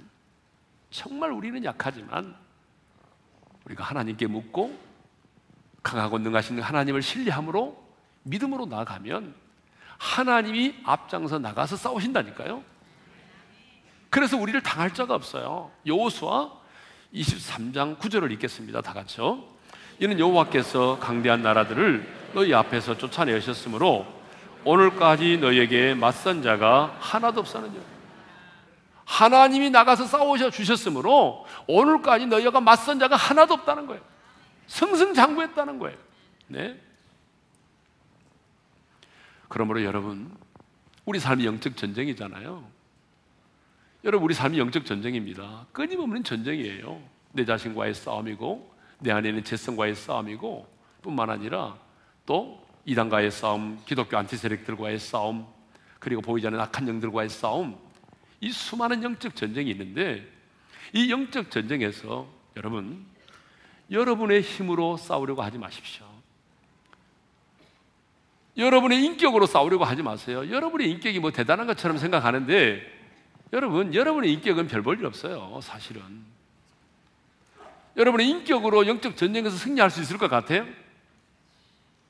[0.90, 2.34] 정말 우리는 약하지만
[3.66, 4.76] 우리가 하나님께 묻고
[5.82, 7.80] 강하고 능하신 하나님을 신뢰함으로
[8.24, 9.34] 믿음으로 나아가면
[10.00, 12.64] 하나님이 앞장서 나가서 싸우신다니까요.
[14.08, 15.70] 그래서 우리를 당할 자가 없어요.
[15.86, 16.50] 여호수아
[17.14, 18.80] 23장 9절을 읽겠습니다.
[18.80, 19.44] 다 같이요.
[19.98, 24.06] 이는 여호와께서 강대한 나라들을 너희 앞에서 쫓아내셨으므로
[24.64, 27.78] 오늘까지 너희에게 맞선 자가 하나도 없었느냐.
[29.04, 34.00] 하나님이 나가서 싸우셔 주셨으므로 오늘까지 너희가 맞선 자가 하나도 없다는 거예요.
[34.66, 35.98] 승승장구했다는 거예요.
[36.46, 36.80] 네.
[39.50, 40.30] 그러므로 여러분,
[41.04, 42.64] 우리 삶이 영적 전쟁이잖아요.
[44.04, 45.66] 여러분, 우리 삶이 영적 전쟁입니다.
[45.72, 47.02] 끊임없는 전쟁이에요.
[47.32, 50.68] 내 자신과의 싸움이고, 내 안에는 재성과의 싸움이고,
[51.02, 51.76] 뿐만 아니라
[52.24, 55.46] 또 이단과의 싸움, 기독교 안티 세력들과의 싸움,
[55.98, 57.76] 그리고 보이지 않는 악한 영들과의 싸움,
[58.40, 60.30] 이 수많은 영적 전쟁이 있는데,
[60.92, 63.04] 이 영적 전쟁에서 여러분,
[63.90, 66.09] 여러분의 힘으로 싸우려고 하지 마십시오.
[68.56, 70.50] 여러분의 인격으로 싸우려고 하지 마세요.
[70.50, 73.00] 여러분의 인격이 뭐 대단한 것처럼 생각하는데
[73.52, 75.60] 여러분, 여러분의 인격은 별 볼 일 없어요.
[75.62, 76.02] 사실은.
[77.96, 80.66] 여러분의 인격으로 영적 전쟁에서 승리할 수 있을 것 같아요?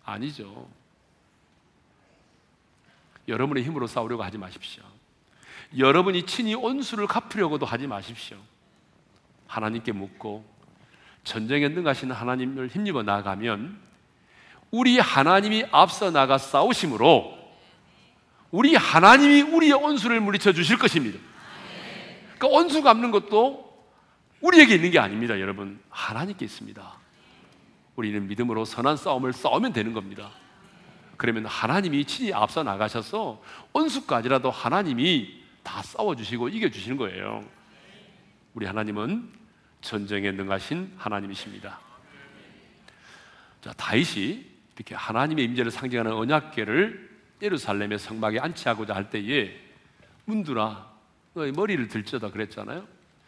[0.04, 0.68] 아니죠.
[3.28, 4.82] 여러분의 힘으로 싸우려고 하지 마십시오.
[5.78, 8.36] 여러분이 친히 온수를 갚으려고도 하지 마십시오.
[9.46, 10.44] 하나님께 묻고
[11.24, 13.78] 전쟁에 능하신 하나님을 힘입어 나가면
[14.70, 17.38] 우리 하나님이 앞서 나가 싸우심으로
[18.50, 21.18] 우리 하나님이 우리의 온수를 물리쳐 주실 것입니다.
[22.38, 23.70] 그러니까 온수 갚는 것도
[24.40, 25.80] 우리에게 있는 게 아닙니다, 여러분.
[25.90, 27.00] 하나님께 있습니다.
[27.96, 30.30] 우리는 믿음으로 선한 싸움을 싸우면 되는 겁니다.
[31.16, 37.44] 그러면 하나님이 친히 앞서 나가셔서 온수까지라도 하나님이 다 싸워주시고 이겨주시는 거예요.
[38.54, 39.30] 우리 하나님은
[39.82, 41.78] 전쟁에 능하신 하나님이십니다.
[43.60, 47.10] 자, 다윗이 이렇게 하나님의 임재를 상징하는 언약궤를
[47.42, 49.58] 예루살렘의 성막에 안치하고자 할 때에
[50.24, 50.90] 문두라
[51.34, 52.86] 너의 머리를 들쩌다 그랬잖아요.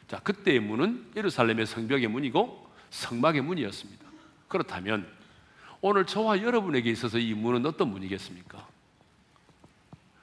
[0.08, 4.04] 자, 그때의 문은 예루살렘의 성벽의 문이고 성막의 문이었습니다.
[4.48, 5.06] 그렇다면
[5.80, 8.66] 오늘 저와 여러분에게 있어서 이 문은 어떤 문이겠습니까?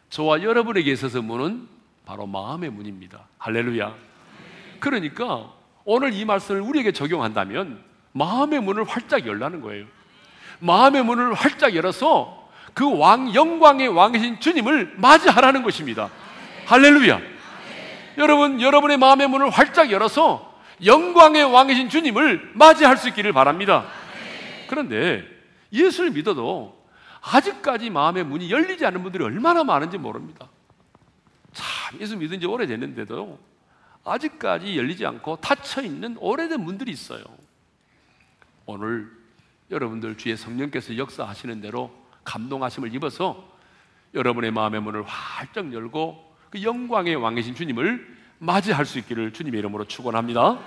[0.10, 1.67] 저와 여러분에게 있어서 문은
[2.05, 3.27] 바로 마음의 문입니다.
[3.38, 3.95] 할렐루야.
[4.79, 5.53] 그러니까
[5.86, 9.86] 오늘 이 말씀을 우리에게 적용한다면 마음의 문을 활짝 열라는 거예요.
[10.60, 16.10] 마음의 문을 활짝 열어서 그 왕, 영광의 왕이신 주님을 맞이하라는 것입니다.
[16.65, 17.19] 할렐루야.
[18.17, 23.86] 여러분, 여러분의 마음의 문을 활짝 열어서 영광의 왕이신 주님을 맞이할 수 있기를 바랍니다.
[24.67, 25.26] 그런데
[25.74, 26.78] 예수를 믿어도
[27.22, 30.48] 아직까지 마음의 문이 열리지 않은 분들이 얼마나 많은지 모릅니다.
[31.52, 33.39] 참, 예수 믿은 지 오래됐는데도
[34.06, 37.24] 아직까지 열리지 않고 닫혀 있는 오래된 문들이 있어요.
[38.65, 39.18] 오늘
[39.71, 43.47] 여러분들 주의 성령께서 역사하시는 대로 감동하심을 입어서
[44.13, 50.60] 여러분의 마음의 문을 활짝 열고 그 영광의 왕이신 주님을 맞이할 수 있기를 주님의 이름으로 축원합니다.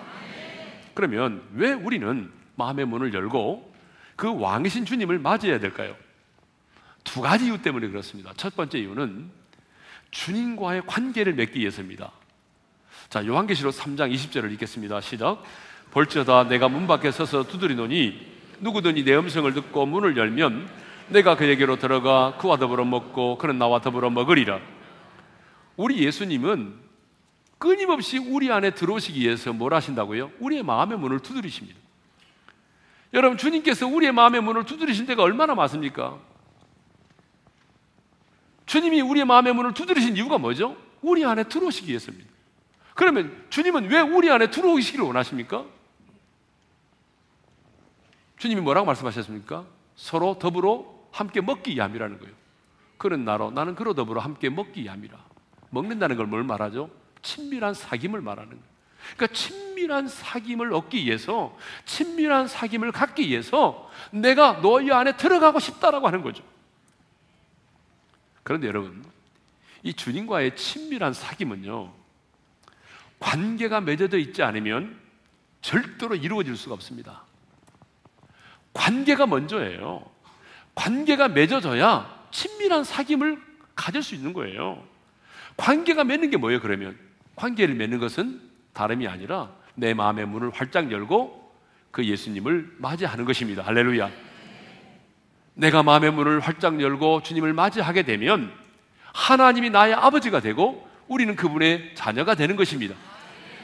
[0.94, 3.72] 그러면 왜 우리는 마음의 문을 열고
[4.14, 5.96] 그 왕이신 주님을 맞이해야 될까요?
[7.02, 8.32] 두 가지 이유 때문에 그렇습니다.
[8.36, 9.30] 첫 번째 이유는
[10.10, 12.12] 주님과의 관계를 맺기 위해서입니다.
[13.08, 15.00] 자, 요한계시록 3장 20절을 읽겠습니다.
[15.00, 15.42] 시작.
[15.90, 18.31] 볼지어다 내가 문 밖에 서서 두드리노니
[18.62, 20.68] 누구든지 내 음성을 듣고 문을 열면
[21.08, 24.60] 내가 그에게로 들어가 그와 더불어 먹고 그는 나와 더불어 먹으리라.
[25.76, 26.74] 우리 예수님은
[27.58, 30.30] 끊임없이 우리 안에 들어오시기 위해서 뭘 하신다고요?
[30.38, 31.78] 우리의 마음의 문을 두드리십니다.
[33.14, 36.18] 여러분, 주님께서 우리의 마음의 문을 두드리신 데가 얼마나 많습니까?
[38.66, 40.76] 주님이 우리의 마음의 문을 두드리신 이유가 뭐죠?
[41.02, 42.30] 우리 안에 들어오시기 위해서입니다.
[42.94, 45.64] 그러면 주님은 왜 우리 안에 들어오시기를 원하십니까?
[48.42, 49.64] 주님이 뭐라고 말씀하셨습니까?
[49.94, 52.34] 서로 더불어 함께 먹기 위함이라는 거예요.
[52.98, 55.16] 그런 나로 나는 그로 더불어 함께 먹기 위함이라.
[55.70, 56.90] 먹는다는 걸 뭘 말하죠?
[57.22, 58.64] 친밀한 사귐을 말하는 거예요.
[59.14, 66.22] 그러니까 친밀한 사귐을 얻기 위해서 친밀한 사귐을 갖기 위해서 내가 너희 안에 들어가고 싶다라고 하는
[66.22, 66.42] 거죠.
[68.42, 69.04] 그런데 여러분,
[69.84, 71.92] 이 주님과의 친밀한 사귐은요,
[73.20, 74.98] 관계가 맺어져 있지 않으면
[75.60, 77.22] 절대로 이루어질 수가 없습니다.
[78.72, 80.04] 관계가 먼저예요.
[80.74, 83.40] 관계가 맺어져야 친밀한 사귐을
[83.74, 84.82] 가질 수 있는 거예요.
[85.56, 86.96] 관계가 맺는 게 뭐예요, 그러면?
[87.36, 88.40] 관계를 맺는 것은
[88.72, 91.52] 다름이 아니라 내 마음의 문을 활짝 열고
[91.90, 93.62] 그 예수님을 맞이하는 것입니다.
[93.62, 94.10] 할렐루야.
[95.54, 98.50] 내가 마음의 문을 활짝 열고 주님을 맞이하게 되면
[99.12, 102.94] 하나님이 나의 아버지가 되고 우리는 그분의 자녀가 되는 것입니다.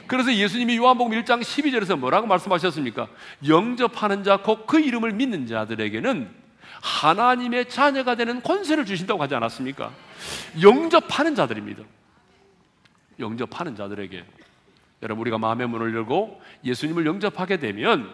[0.09, 3.09] 그래서 예수님이 요한복음 1장 12절에서 뭐라고 말씀하셨습니까?
[3.47, 6.29] 영접하는 자, 곧 그 이름을 믿는 자들에게는
[6.81, 9.93] 하나님의 자녀가 되는 권세를 주신다고 하지 않았습니까?
[10.63, 11.83] 영접하는 자들입니다.
[13.21, 14.25] 영접하는 자들에게
[15.03, 18.11] 여러분 우리가 마음의 문을 열고 예수님을 영접하게 되면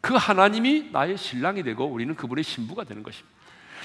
[0.00, 3.34] 그 하나님이 나의 신랑이 되고 우리는 그분의 신부가 되는 것입니다.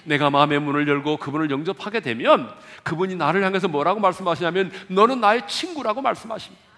[0.04, 2.52] 내가 마음의 문을 열고 그분을 영접하게 되면
[2.84, 6.71] 그분이 나를 향해서 뭐라고 말씀하시냐면 너는 나의 친구라고 말씀하십니다.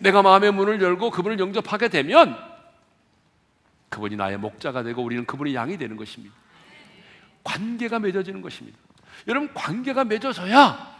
[0.00, 2.36] 내가 마음의 문을 열고 그분을 영접하게 되면
[3.90, 6.34] 그분이 나의 목자가 되고 우리는 그분의 양이 되는 것입니다.
[7.44, 8.78] 관계가 맺어지는 것입니다.
[9.28, 10.98] 여러분 관계가 맺어져야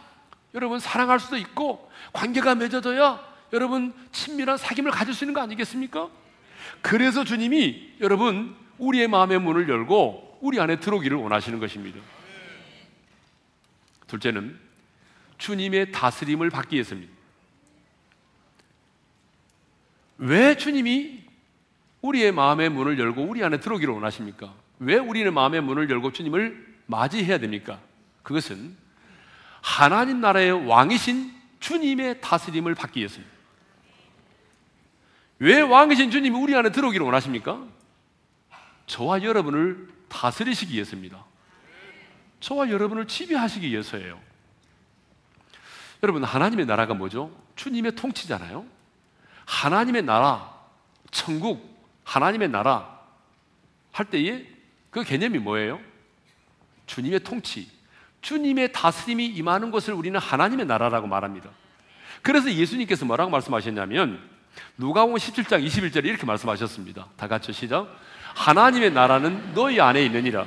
[0.53, 3.19] 여러분 사랑할 수도 있고 관계가 맺어져야
[3.53, 6.09] 여러분 친밀한 사귐을 가질 수 있는 거 아니겠습니까?
[6.81, 11.99] 그래서 주님이 여러분 우리의 마음의 문을 열고 우리 안에 들어오기를 원하시는 것입니다.
[14.07, 14.59] 둘째는
[15.37, 17.20] 주님의 다스림을 받기 위해서입니다.
[20.21, 21.19] 왜 주님이
[22.01, 24.53] 우리의 마음의 문을 열고 우리 안에 들어오기를 원하십니까?
[24.79, 27.79] 왜 우리는 마음의 문을 열고 주님을 맞이해야 됩니까?
[28.21, 28.75] 그것은
[29.61, 33.35] 하나님 나라의 왕이신 주님의 다스림을 받기 위해서입니다.
[35.39, 37.65] 왜 왕이신 주님이 우리 안에 들어오기를 원하십니까?
[38.85, 41.23] 저와 여러분을 다스리시기 위해서입니다.
[42.41, 44.19] 저와 여러분을 지배하시기 위해서예요.
[46.03, 47.31] 여러분, 하나님의 나라가 뭐죠?
[47.55, 48.80] 주님의 통치잖아요.
[49.45, 50.53] 하나님의 나라,
[51.11, 51.71] 천국,
[52.03, 52.99] 하나님의 나라
[53.91, 54.45] 할 때에
[54.89, 55.79] 그 개념이 뭐예요?
[56.85, 57.69] 주님의 통치,
[58.21, 61.49] 주님의 다스림이 임하는 것을 우리는 하나님의 나라라고 말합니다.
[62.21, 64.21] 그래서 예수님께서 뭐라고 말씀하셨냐면
[64.77, 67.07] 누가복음 17장 21절에 이렇게 말씀하셨습니다.
[67.15, 67.87] 다 같이 시작.
[68.35, 70.45] 하나님의 나라는 너희 안에 있느니라.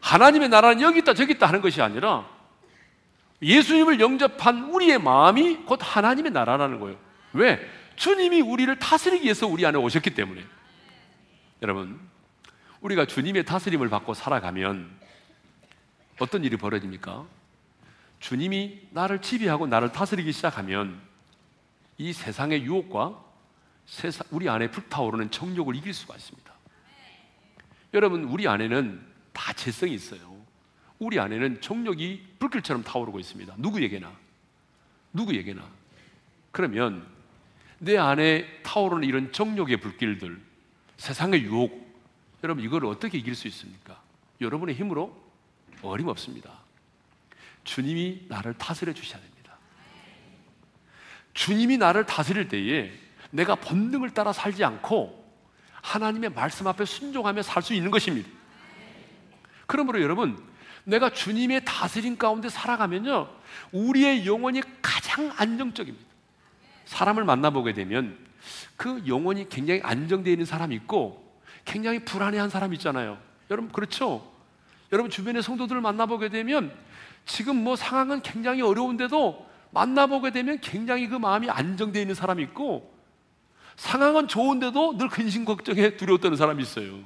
[0.00, 2.35] 하나님의 나라는 여기 있다 저기 있다 하는 것이 아니라
[3.42, 6.98] 예수님을 영접한 우리의 마음이 곧 하나님의 나라라는 거예요.
[7.32, 7.60] 왜?
[7.96, 10.44] 주님이 우리를 다스리기 위해서 우리 안에 오셨기 때문에.
[11.62, 11.98] 여러분,
[12.80, 14.90] 우리가 주님의 다스림을 받고 살아가면
[16.18, 17.26] 어떤 일이 벌어집니까?
[18.20, 21.00] 주님이 나를 지배하고 나를 다스리기 시작하면
[21.98, 23.22] 이 세상의 유혹과
[24.30, 26.52] 우리 안에 불타오르는 정욕을 이길 수가 있습니다.
[27.94, 29.00] 여러분, 우리 안에는
[29.32, 30.35] 다 재성이 있어요.
[30.98, 33.54] 우리 안에는 정욕이 불길처럼 타오르고 있습니다.
[33.58, 34.12] 누구에게나.
[35.12, 35.68] 누구에게나.
[36.52, 37.06] 그러면
[37.78, 40.40] 내 안에 타오르는 이런 정욕의 불길들,
[40.96, 41.86] 세상의 유혹,
[42.42, 44.00] 여러분 이걸 어떻게 이길 수 있습니까?
[44.40, 45.14] 여러분의 힘으로
[45.82, 46.50] 어림없습니다.
[47.64, 49.56] 주님이 나를 다스려 주셔야 됩니다.
[51.34, 52.92] 주님이 나를 다스릴 때에
[53.30, 55.26] 내가 본능을 따라 살지 않고
[55.82, 58.28] 하나님의 말씀 앞에 순종하며 살 수 있는 것입니다.
[59.66, 60.42] 그러므로 여러분,
[60.86, 63.28] 내가 주님의 다스림 가운데 살아가면요,
[63.72, 66.06] 우리의 영혼이 가장 안정적입니다.
[66.84, 68.16] 사람을 만나보게 되면
[68.76, 71.26] 그 영혼이 굉장히 안정되어 있는 사람이 있고
[71.64, 73.18] 굉장히 불안해한 사람 있잖아요.
[73.50, 74.32] 여러분, 그렇죠?
[74.92, 76.72] 여러분, 주변의 성도들을 만나보게 되면
[77.24, 82.94] 지금 뭐 상황은 굉장히 어려운데도 만나보게 되면 굉장히 그 마음이 안정되어 있는 사람이 있고
[83.74, 87.00] 상황은 좋은데도 늘 근심 걱정에 두려워 떠는 사람이 있어요.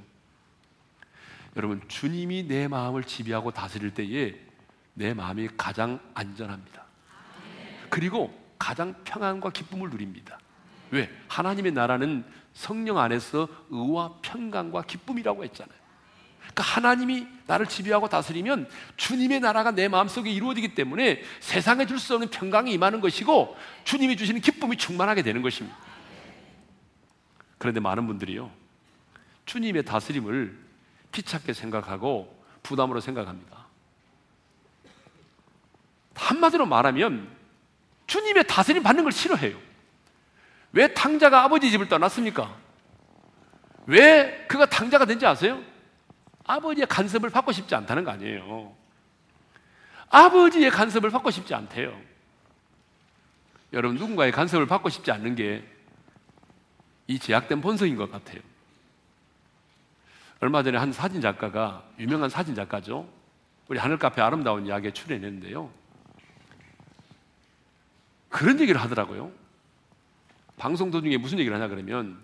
[1.57, 4.35] 여러분, 주님이 내 마음을 지배하고 다스릴 때에
[4.95, 6.85] 내 마음이 가장 안전합니다.
[7.89, 10.39] 그리고 가장 평안과 기쁨을 누립니다.
[10.91, 11.11] 왜?
[11.29, 15.81] 하나님의 나라는 성령 안에서 의와 평강과 기쁨이라고 했잖아요.
[16.41, 22.31] 그러니까 하나님이 나를 지배하고 다스리면 주님의 나라가 내 마음속에 이루어지기 때문에 세상에 줄 수 없는
[22.31, 25.77] 평강이 임하는 것이고 주님이 주시는 기쁨이 충만하게 되는 것입니다.
[27.59, 28.51] 그런데 많은 분들이요.
[29.47, 30.70] 주님의 다스림을
[31.13, 33.67] 귀찮게 생각하고 부담으로 생각합니다.
[36.15, 37.29] 한마디로 말하면
[38.07, 39.59] 주님의 다스림 받는 걸 싫어해요.
[40.73, 42.55] 왜 탕자가 아버지 집을 떠났습니까?
[43.87, 45.63] 왜 그가 탕자가 된지 아세요?
[46.45, 48.75] 아버지의 간섭을 받고 싶지 않다는 거 아니에요.
[50.11, 51.99] 아버지의 간섭을 받고 싶지 않대요.
[53.73, 55.81] 여러분, 누군가의 간섭을 받고 싶지 않는 게
[57.11, 58.41] 이 제약된 본성인 것 같아요.
[60.41, 63.09] 얼마 전에 한 사진 작가가, 유명한 사진 작가죠.
[63.69, 65.71] 우리 하늘 카페 아름다운 이야기에 출연했는데요.
[68.29, 69.31] 그런 얘기를 하더라고요.
[70.57, 72.19] 방송 도중에 무슨 얘기를 하냐 그러면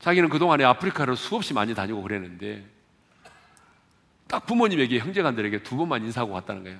[0.00, 2.64] 자기는 그동안에 아프리카를 수없이 많이 다니고 그랬는데
[4.26, 6.78] 딱 부모님에게 형제간들에게 두 번만 인사하고 갔다는 거예요.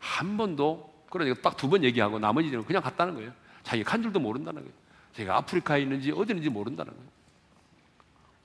[0.00, 3.32] 한 번도 그러니까 딱 두 번 얘기하고 나머지는 그냥 갔다는 거예요.
[3.62, 4.74] 자기가 간 줄도 모른다는 거예요.
[5.14, 7.08] 제가 아프리카에 있는지 어디 있는지 모른다는 거예요.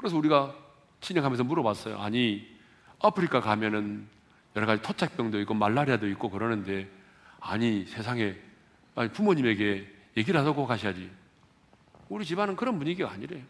[0.03, 0.53] 그래서 우리가
[0.99, 1.97] 진행하면서 물어봤어요.
[1.97, 2.45] 아니
[2.99, 4.05] 아프리카 가면은
[4.53, 6.89] 여러 가지 토착병도 있고 말라리아도 있고 그러는데
[7.39, 8.35] 아니 세상에
[8.95, 9.87] 아니 부모님에게
[10.17, 11.09] 얘기를 하고 가셔야지.
[12.09, 13.41] 우리 집안은 그런 분위기가 아니래요.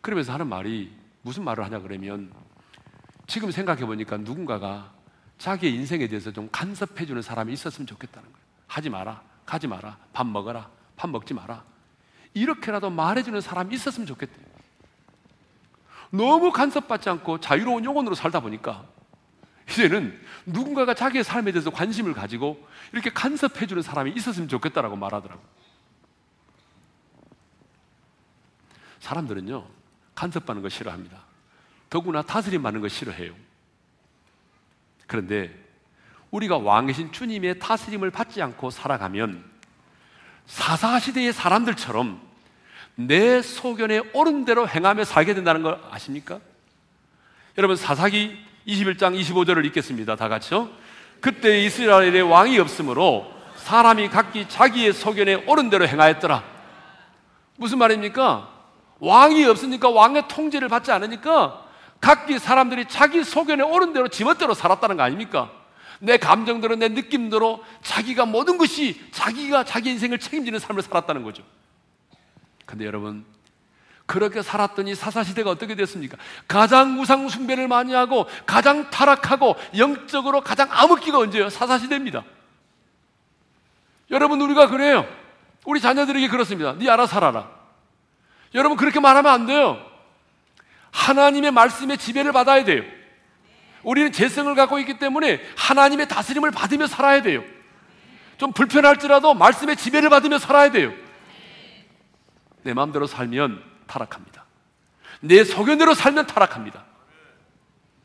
[0.00, 2.32] 그러면서 하는 말이 무슨 말을 하냐 그러면
[3.26, 4.92] 지금 생각해 보니까 누군가가
[5.38, 8.44] 자기의 인생에 대해서 좀 간섭해 주는 사람이 있었으면 좋겠다는 거예요.
[8.68, 9.20] 하지 마라.
[9.44, 9.98] 가지 마라.
[10.12, 10.70] 밥 먹어라.
[10.94, 11.64] 밥 먹지 마라.
[12.34, 14.53] 이렇게라도 말해 주는 사람이 있었으면 좋겠대요.
[16.16, 18.84] 너무 간섭받지 않고 자유로운 영혼으로 살다 보니까
[19.68, 25.42] 이제는 누군가가 자기의 삶에 대해서 관심을 가지고 이렇게 간섭해 주는 사람이 있었으면 좋겠다라고 말하더라고.
[29.00, 29.66] 사람들은요,
[30.14, 31.18] 간섭받는 거 싫어합니다.
[31.90, 33.34] 더구나 다스림 받는 거 싫어해요.
[35.06, 35.52] 그런데
[36.30, 39.44] 우리가 왕이신 주님의 다스림을 받지 않고 살아가면
[40.46, 42.33] 사사시대의 사람들처럼
[42.96, 46.40] 내 소견에 옳은 대로 행하며 살게 된다는 걸 아십니까?
[47.58, 48.36] 여러분 사사기
[48.66, 50.16] 21장 25절을 읽겠습니다.
[50.16, 50.68] 다 같이요.
[51.20, 56.42] 그때 이스라엘에 왕이 없으므로 사람이 각기 자기의 소견에 옳은 대로 행하였더라.
[57.56, 58.50] 무슨 말입니까?
[58.98, 61.64] 왕이 없으니까 왕의 통제를 받지 않으니까
[62.00, 65.50] 각기 사람들이 자기 소견에 옳은 대로 지멋대로 살았다는 거 아닙니까?
[66.00, 71.42] 내 감정대로 내 느낌대로 자기가 모든 것이 자기가 자기 인생을 책임지는 삶을 살았다는 거죠.
[72.74, 73.24] 근데 여러분
[74.04, 76.16] 그렇게 살았더니 사사시대가 어떻게 됐습니까?
[76.48, 81.50] 가장 우상숭배를 많이 하고 가장 타락하고 영적으로 가장 암흑기가 언제예요?
[81.50, 82.24] 사사시대입니다.
[84.10, 85.06] 여러분 우리가 그래요.
[85.64, 86.74] 우리 자녀들에게 그렇습니다.
[86.76, 87.48] 네 알아 살아라.
[88.54, 89.78] 여러분 그렇게 말하면 안 돼요.
[90.90, 92.82] 하나님의 말씀에 지배를 받아야 돼요.
[93.84, 97.44] 우리는 재성을 갖고 있기 때문에 하나님의 다스림을 받으며 살아야 돼요.
[98.36, 100.92] 좀 불편할지라도 말씀의 지배를 받으며 살아야 돼요.
[102.64, 104.44] 내 마음대로 살면 타락합니다.
[105.20, 106.84] 내 소견대로 살면 타락합니다.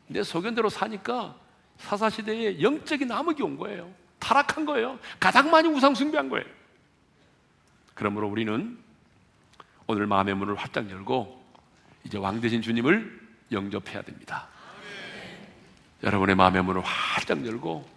[0.06, 1.34] 내 소견대로 사니까
[1.78, 3.92] 사사시대에 영적인 암흑이 온 거예요.
[4.18, 4.98] 타락한 거예요.
[5.18, 6.44] 가장 많이 우상숭배한 거예요.
[7.94, 8.78] 그러므로 우리는
[9.86, 11.42] 오늘 마음의 문을 활짝 열고
[12.04, 14.48] 이제 왕 대신 주님을 영접해야 됩니다.
[16.02, 17.88] 여러분의 마음의 문을 활짝 열고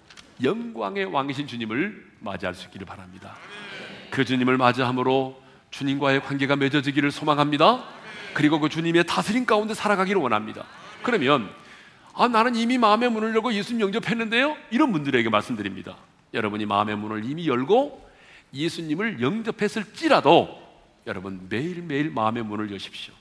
[0.41, 3.36] 영광의 왕이신 주님을 맞이할 수 있기를 바랍니다.
[4.11, 5.43] 그 주님을 맞이함으로
[5.74, 7.84] 주님과의 관계가 맺어지기를 소망합니다.
[8.34, 10.65] 그리고 그 주님의 다스림 가운데 살아가기를 원합니다.
[11.01, 11.49] 그러면
[12.13, 14.55] 아 나는 이미 마음의 문을 열고 예수님 영접했는데요.
[14.69, 15.97] 이런 분들에게 말씀드립니다.
[16.34, 18.07] 여러분이 마음의 문을 이미 열고
[18.53, 20.61] 예수님을 영접했을지라도
[21.07, 23.13] 여러분 매일매일 마음의 문을 여십시오.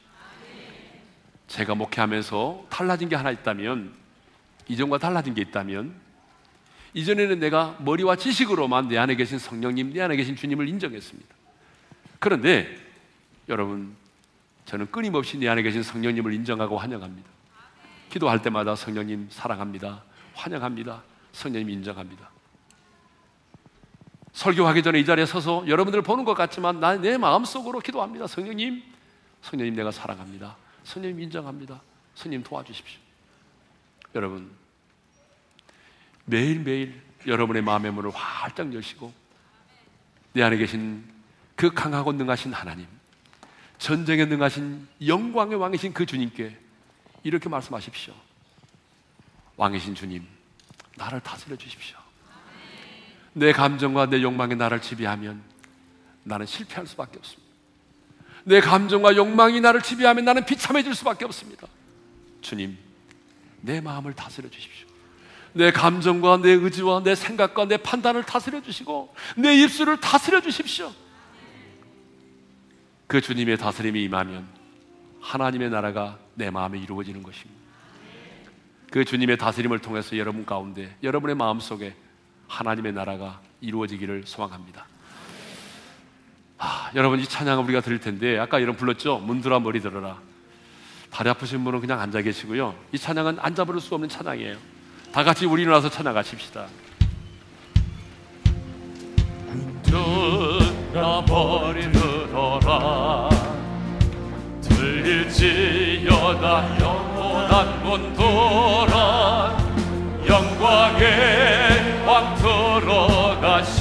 [1.48, 3.92] 제가 목회하면서 달라진 게 하나 있다면
[4.68, 5.94] 이전과 달라진 게 있다면
[6.92, 11.41] 이전에는 내가 머리와 지식으로만 내 안에 계신 성령님, 내 안에 계신 주님을 인정했습니다.
[12.22, 12.72] 그런데
[13.48, 13.96] 여러분,
[14.64, 17.28] 저는 끊임없이 내 안에 계신 성령님을 인정하고 환영합니다.
[18.10, 20.04] 기도할 때마다 성령님 사랑합니다.
[20.34, 21.02] 환영합니다.
[21.32, 22.30] 성령님 인정합니다.
[24.34, 28.28] 설교하기 전에 이 자리에 서서 여러분들 보는 것 같지만 내 마음속으로 기도합니다.
[28.28, 28.84] 성령님,
[29.42, 30.56] 성령님 내가 사랑합니다.
[30.84, 31.82] 성령님 인정합니다.
[32.14, 33.00] 성령님 도와주십시오.
[34.14, 34.48] 여러분,
[36.26, 39.12] 매일매일 여러분의 마음의 문을 활짝 여시고
[40.34, 41.04] 내 안에 계신
[41.56, 42.86] 그 강하고 능하신 하나님,
[43.78, 46.56] 전쟁에 능하신 영광의 왕이신 그 주님께
[47.24, 48.14] 이렇게 말씀하십시오.
[49.56, 50.26] 왕이신 주님,
[50.96, 51.98] 나를 다스려 주십시오.
[53.32, 55.42] 내 감정과 내 욕망이 나를 지배하면
[56.24, 57.52] 나는 실패할 수밖에 없습니다.
[58.44, 61.66] 내 감정과 욕망이 나를 지배하면 나는 비참해질 수밖에 없습니다.
[62.40, 62.76] 주님,
[63.60, 64.88] 내 마음을 다스려 주십시오.
[65.54, 70.92] 내 감정과 내 의지와 내 생각과 내 판단을 다스려 주시고 내 입술을 다스려 주십시오.
[73.12, 74.48] 그 주님의 다스림이 임하면
[75.20, 77.60] 하나님의 나라가 내 마음에 이루어지는 것입니다.
[78.90, 81.94] 그 주님의 다스림을 통해서 여러분 가운데 여러분의 마음 속에
[82.48, 84.86] 하나님의 나라가 이루어지기를 소망합니다.
[86.56, 89.18] 아, 여러분 이 찬양을 우리가 들을 텐데 아까 이런 불렀죠?
[89.18, 90.18] 문들어 머리 들어라.
[91.10, 92.74] 다리 아프신 분은 그냥 앉아 계시고요.
[92.92, 94.56] 이 찬양은 앉아 부를 수 없는 찬양이에요.
[95.12, 96.66] 다 같이 우리 일어나서 찬양하십시다.
[100.92, 101.92] 들어버리
[102.60, 103.30] 더라.
[104.60, 106.44] 들릴지어다
[106.80, 109.56] 영원한 문도라
[110.28, 113.72] 영광의 왕 들어가시도록.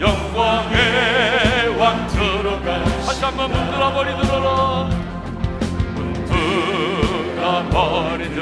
[0.00, 4.88] 영광의 왕 들어가 다시 한번 문들어 버리 들어라.
[5.94, 8.41] 문들어 버리 들어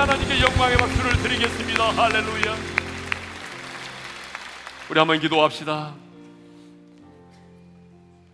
[0.00, 1.84] 하나님께 영광의 박수를 드리겠습니다.
[1.90, 2.56] 할렐루야.
[4.88, 5.92] 우리 한번 기도합시다.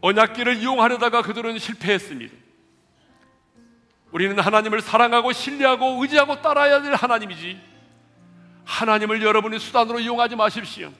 [0.00, 2.32] 언약기를 이용하려다가 그들은 실패했습니다.
[4.12, 7.58] 우리는 하나님을 사랑하고 신뢰하고 의지하고 따라야 될 하나님이지.
[8.64, 10.92] 하나님을 여러분의 수단으로 이용하지 마십시오.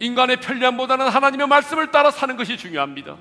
[0.00, 3.16] 인간의 편리함보다는 하나님의 말씀을 따라 사는 것이 중요합니다.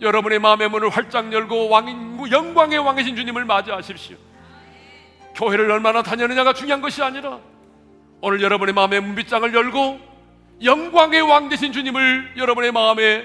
[0.00, 4.29] 여러분의 마음의 문을 활짝 열고 왕, 영광의 왕이신 주님을 맞이하십시오.
[5.40, 7.38] 교회를 얼마나 다녔느냐가 중요한 것이 아니라
[8.20, 9.98] 오늘 여러분의 마음의 문빗장을 열고
[10.62, 13.24] 영광의 왕 되신 주님을 여러분의 마음에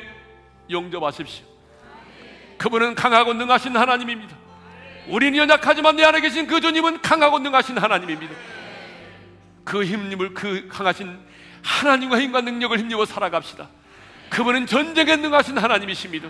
[0.69, 1.45] 영접하십시오.
[2.57, 4.33] 그분은 강하고 능하신 하나님입니다.
[5.09, 8.33] 우리는 연약하지만 내 안에 계신 그 주님은 강하고 능하신 하나님입니다.
[9.65, 11.19] 그 힘님을 그 강하신
[11.61, 13.67] 하나님과 힘과 능력을 힘입어 살아갑시다.
[14.29, 16.29] 그분은 전쟁에 능하신 하나님이십니다.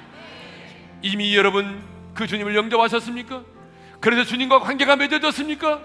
[1.03, 1.83] 이미 여러분
[2.15, 3.54] 그 주님을 영접하셨습니까?
[4.05, 5.79] 그래서 주님과 관계가 맺어졌습니까?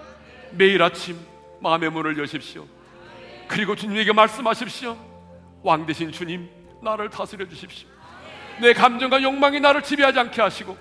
[0.51, 1.17] 매일 아침
[1.59, 2.67] 마음의 문을 여십시오.
[3.47, 4.95] 그리고 주님에게 말씀하십시오.
[5.63, 6.47] 왕 대신 주님,
[6.83, 7.87] 나를 다스려 주십시오.
[8.59, 10.77] 내 감정과 욕망이 나를 지배하지 않게 하시고,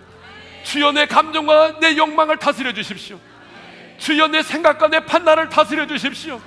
[0.64, 3.18] 주여 내 감정과 내 욕망을 다스려 주십시오.
[3.96, 6.38] 주여 내 생각과 내 판단을 다스려 주십시오.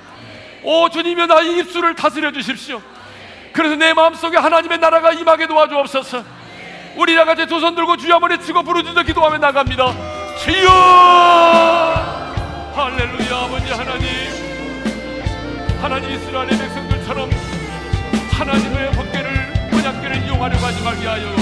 [0.61, 2.79] 오 주님여 나의 입술을 다스려 주십시오.
[3.51, 6.23] 그래서 내 마음속에 하나님의 나라가 임하게 도와주옵소서.
[6.97, 10.22] 우리 다 같이 두 손 들고 주여 한번 치고 부르짖어 기도하며 나갑니다.
[10.43, 10.67] 주여!
[12.75, 14.07] 할렐루야 아버지 하나님.
[15.81, 17.29] 하나님 이스라엘의 백성들처럼
[18.29, 21.33] 하나님의 법계를 언약계를 이용하려고 하지 말게 하여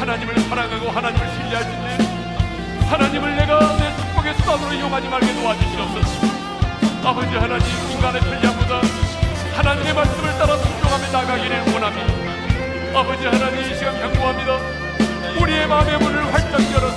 [0.00, 6.26] 하나님을 사랑하고 하나님을 때 하나님을 내가 내 축복의 수단으로 이용하지 말게 도와주시옵소서.
[7.04, 8.80] 아버지 하나님 인간의 편리함보다
[9.54, 12.98] 하나님의 말씀을 따라 순종하며 나가기를 원합니다.
[12.98, 14.86] 아버지 하나님 이 시간 경고합니다.
[15.42, 16.95] 우리의 마음의 문을 활짝 열어서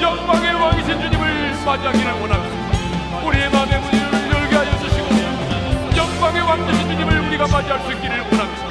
[0.00, 3.26] 영광의 왕이신 주님을 맞이하기를 원합니다.
[3.26, 5.08] 우리의 마음의 문을 열게 하여 주시고
[5.96, 8.68] 영광의 왕 되신 주님을 우리가 맞이할 수 있기를 원합니다.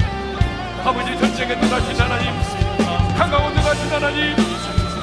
[0.86, 2.32] 아버지 전쟁에 능하신 하나님
[3.18, 4.36] 강하고 능하신 하나님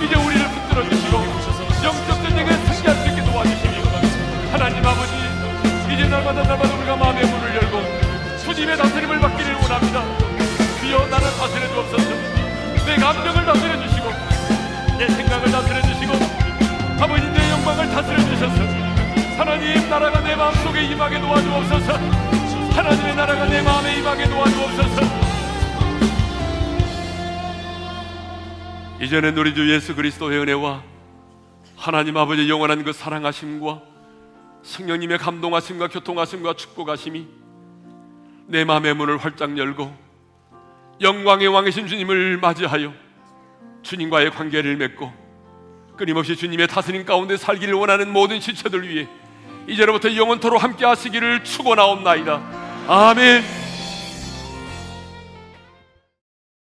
[0.03, 1.19] 이제 우리를 붙들어 주시고
[1.85, 3.85] 영적 전쟁에 승리할 수 있게 도와주시며
[4.53, 5.13] 하나님 아버지
[5.93, 10.03] 이제 날마다 날마다 우리가 마음의 문을 열고 주님의 다스림을 받기를 원합니다.
[10.81, 12.09] 주여 나를 다스려 주옵소서.
[12.87, 14.34] 내 감정을 다스려 주시고
[14.99, 16.13] 내 생각을 다스려 주시고
[17.01, 18.63] 아버지 내 영광을 다스려 주셔서
[19.37, 21.93] 하나님 나라가 내 마음속에 임하게 도와주옵소서.
[22.75, 25.03] 하나님의 나라가 내 마음에 임하게 도와주옵소서.
[29.01, 30.83] 이제는 우리 주 예수 그리스도의 은혜와
[31.77, 33.83] 하나님 아버지 영원한 그 사랑하심과
[34.63, 37.27] 성령님의 감동하심과 교통하심과 축복하심이
[38.47, 39.95] 내 마음의 문을 활짝 열고
[41.01, 43.04] 영광의 왕이신 주님을 맞이하여
[43.85, 45.13] 주님과의 관계를 맺고
[45.97, 49.07] 끊임없이 주님의 다스림 가운데 살기를 원하는 모든 지체들 위해
[49.69, 52.43] 이제로부터 영원토로 함께 하시기를 축원하옵나이다.
[52.89, 53.64] 아멘.